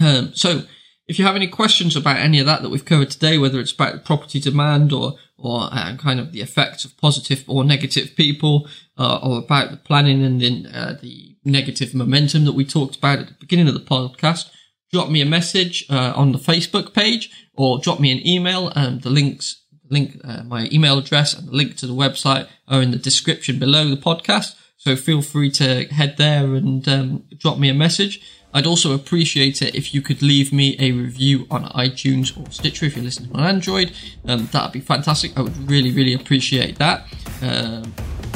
Um, 0.01 0.33
so, 0.35 0.63
if 1.07 1.19
you 1.19 1.25
have 1.25 1.37
any 1.37 1.47
questions 1.47 1.97
about 1.97 2.17
any 2.17 2.41
of 2.41 2.47
that 2.47 2.63
that 2.63 2.71
we've 2.71 2.85
covered 2.85 3.11
today, 3.11 3.39
whether 3.39 3.61
it's 3.61 3.73
about 3.73 4.05
property 4.05 4.41
demand 4.41 4.93
or 4.93 5.15
or 5.37 5.69
uh, 5.71 5.97
kind 5.97 6.19
of 6.19 6.33
the 6.33 6.41
effects 6.41 6.85
of 6.85 6.97
positive 6.97 7.45
or 7.47 7.63
negative 7.63 8.17
people, 8.17 8.69
uh, 8.99 9.21
or 9.23 9.39
about 9.39 9.71
the 9.71 9.77
planning 9.77 10.25
and 10.25 10.41
then 10.41 10.67
uh, 10.67 10.99
the 11.01 11.28
negative 11.49 11.95
momentum 11.95 12.45
that 12.45 12.53
we 12.53 12.65
talked 12.65 12.97
about 12.97 13.19
at 13.19 13.29
the 13.29 13.35
beginning 13.35 13.69
of 13.69 13.75
the 13.75 13.81
podcast, 13.81 14.51
drop 14.93 15.11
me 15.11 15.21
a 15.21 15.27
message 15.27 15.87
uh, 15.91 16.13
on 16.15 16.33
the 16.33 16.39
Facebook 16.39 16.95
page 16.95 17.31
or 17.55 17.79
drop 17.79 18.01
me 18.01 18.13
an 18.13 18.27
email. 18.27 18.73
Um, 18.75 19.01
the 19.01 19.11
links, 19.11 19.63
link, 19.91 20.21
uh, 20.25 20.45
my 20.45 20.69
email 20.73 20.99
address 20.99 21.35
and 21.35 21.49
the 21.49 21.53
link 21.53 21.77
to 21.77 21.87
the 21.87 21.93
website 21.93 22.49
are 22.69 22.83
in 22.83 22.91
the 22.91 22.99
description 22.99 23.59
below 23.59 23.89
the 23.89 23.97
podcast. 23.97 24.55
So 24.77 24.95
feel 24.95 25.23
free 25.23 25.51
to 25.53 25.87
head 25.87 26.17
there 26.19 26.55
and 26.55 26.87
um, 26.89 27.25
drop 27.37 27.59
me 27.59 27.69
a 27.69 27.75
message. 27.75 28.21
I'd 28.55 28.67
also 28.67 28.95
appreciate 28.95 29.61
it 29.61 29.75
if 29.75 29.93
you 29.93 30.01
could 30.01 30.23
leave 30.23 30.53
me 30.53 30.77
a 30.79 30.93
review 30.93 31.47
on 31.51 31.65
iTunes 31.65 32.39
or 32.39 32.51
Stitcher 32.51 32.87
if 32.87 32.97
you're 32.97 33.05
listening 33.05 33.35
on 33.35 33.45
Android. 33.45 33.93
Um, 34.25 34.47
that'd 34.53 34.73
be 34.73 34.81
fantastic. 34.81 35.37
I 35.37 35.43
would 35.43 35.71
really, 35.71 35.93
really 35.93 36.15
appreciate 36.15 36.79
that. 36.79 37.07
Um, 37.43 37.93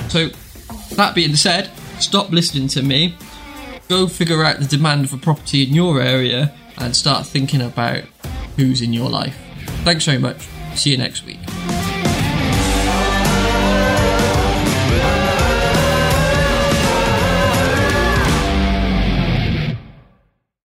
so, 0.09 0.29
that 0.97 1.15
being 1.15 1.37
said, 1.37 1.71
stop 2.03 2.31
listening 2.31 2.69
to 2.69 2.83
me. 2.83 3.15
Go 3.89 4.07
figure 4.07 4.45
out 4.45 4.59
the 4.59 4.67
demand 4.67 5.11
for 5.11 5.17
property 5.17 5.63
in 5.63 5.75
your 5.75 6.01
area 6.01 6.55
and 6.79 6.97
start 6.97 7.27
thinking 7.27 7.61
about 7.61 8.05
who's 8.57 8.81
in 8.81 8.93
your 8.93 9.11
life. 9.11 9.37
Thanks 9.85 10.05
very 10.05 10.19
much. 10.19 10.49
See 10.75 10.91
you 10.91 10.99
next 10.99 11.25
week. 11.27 11.42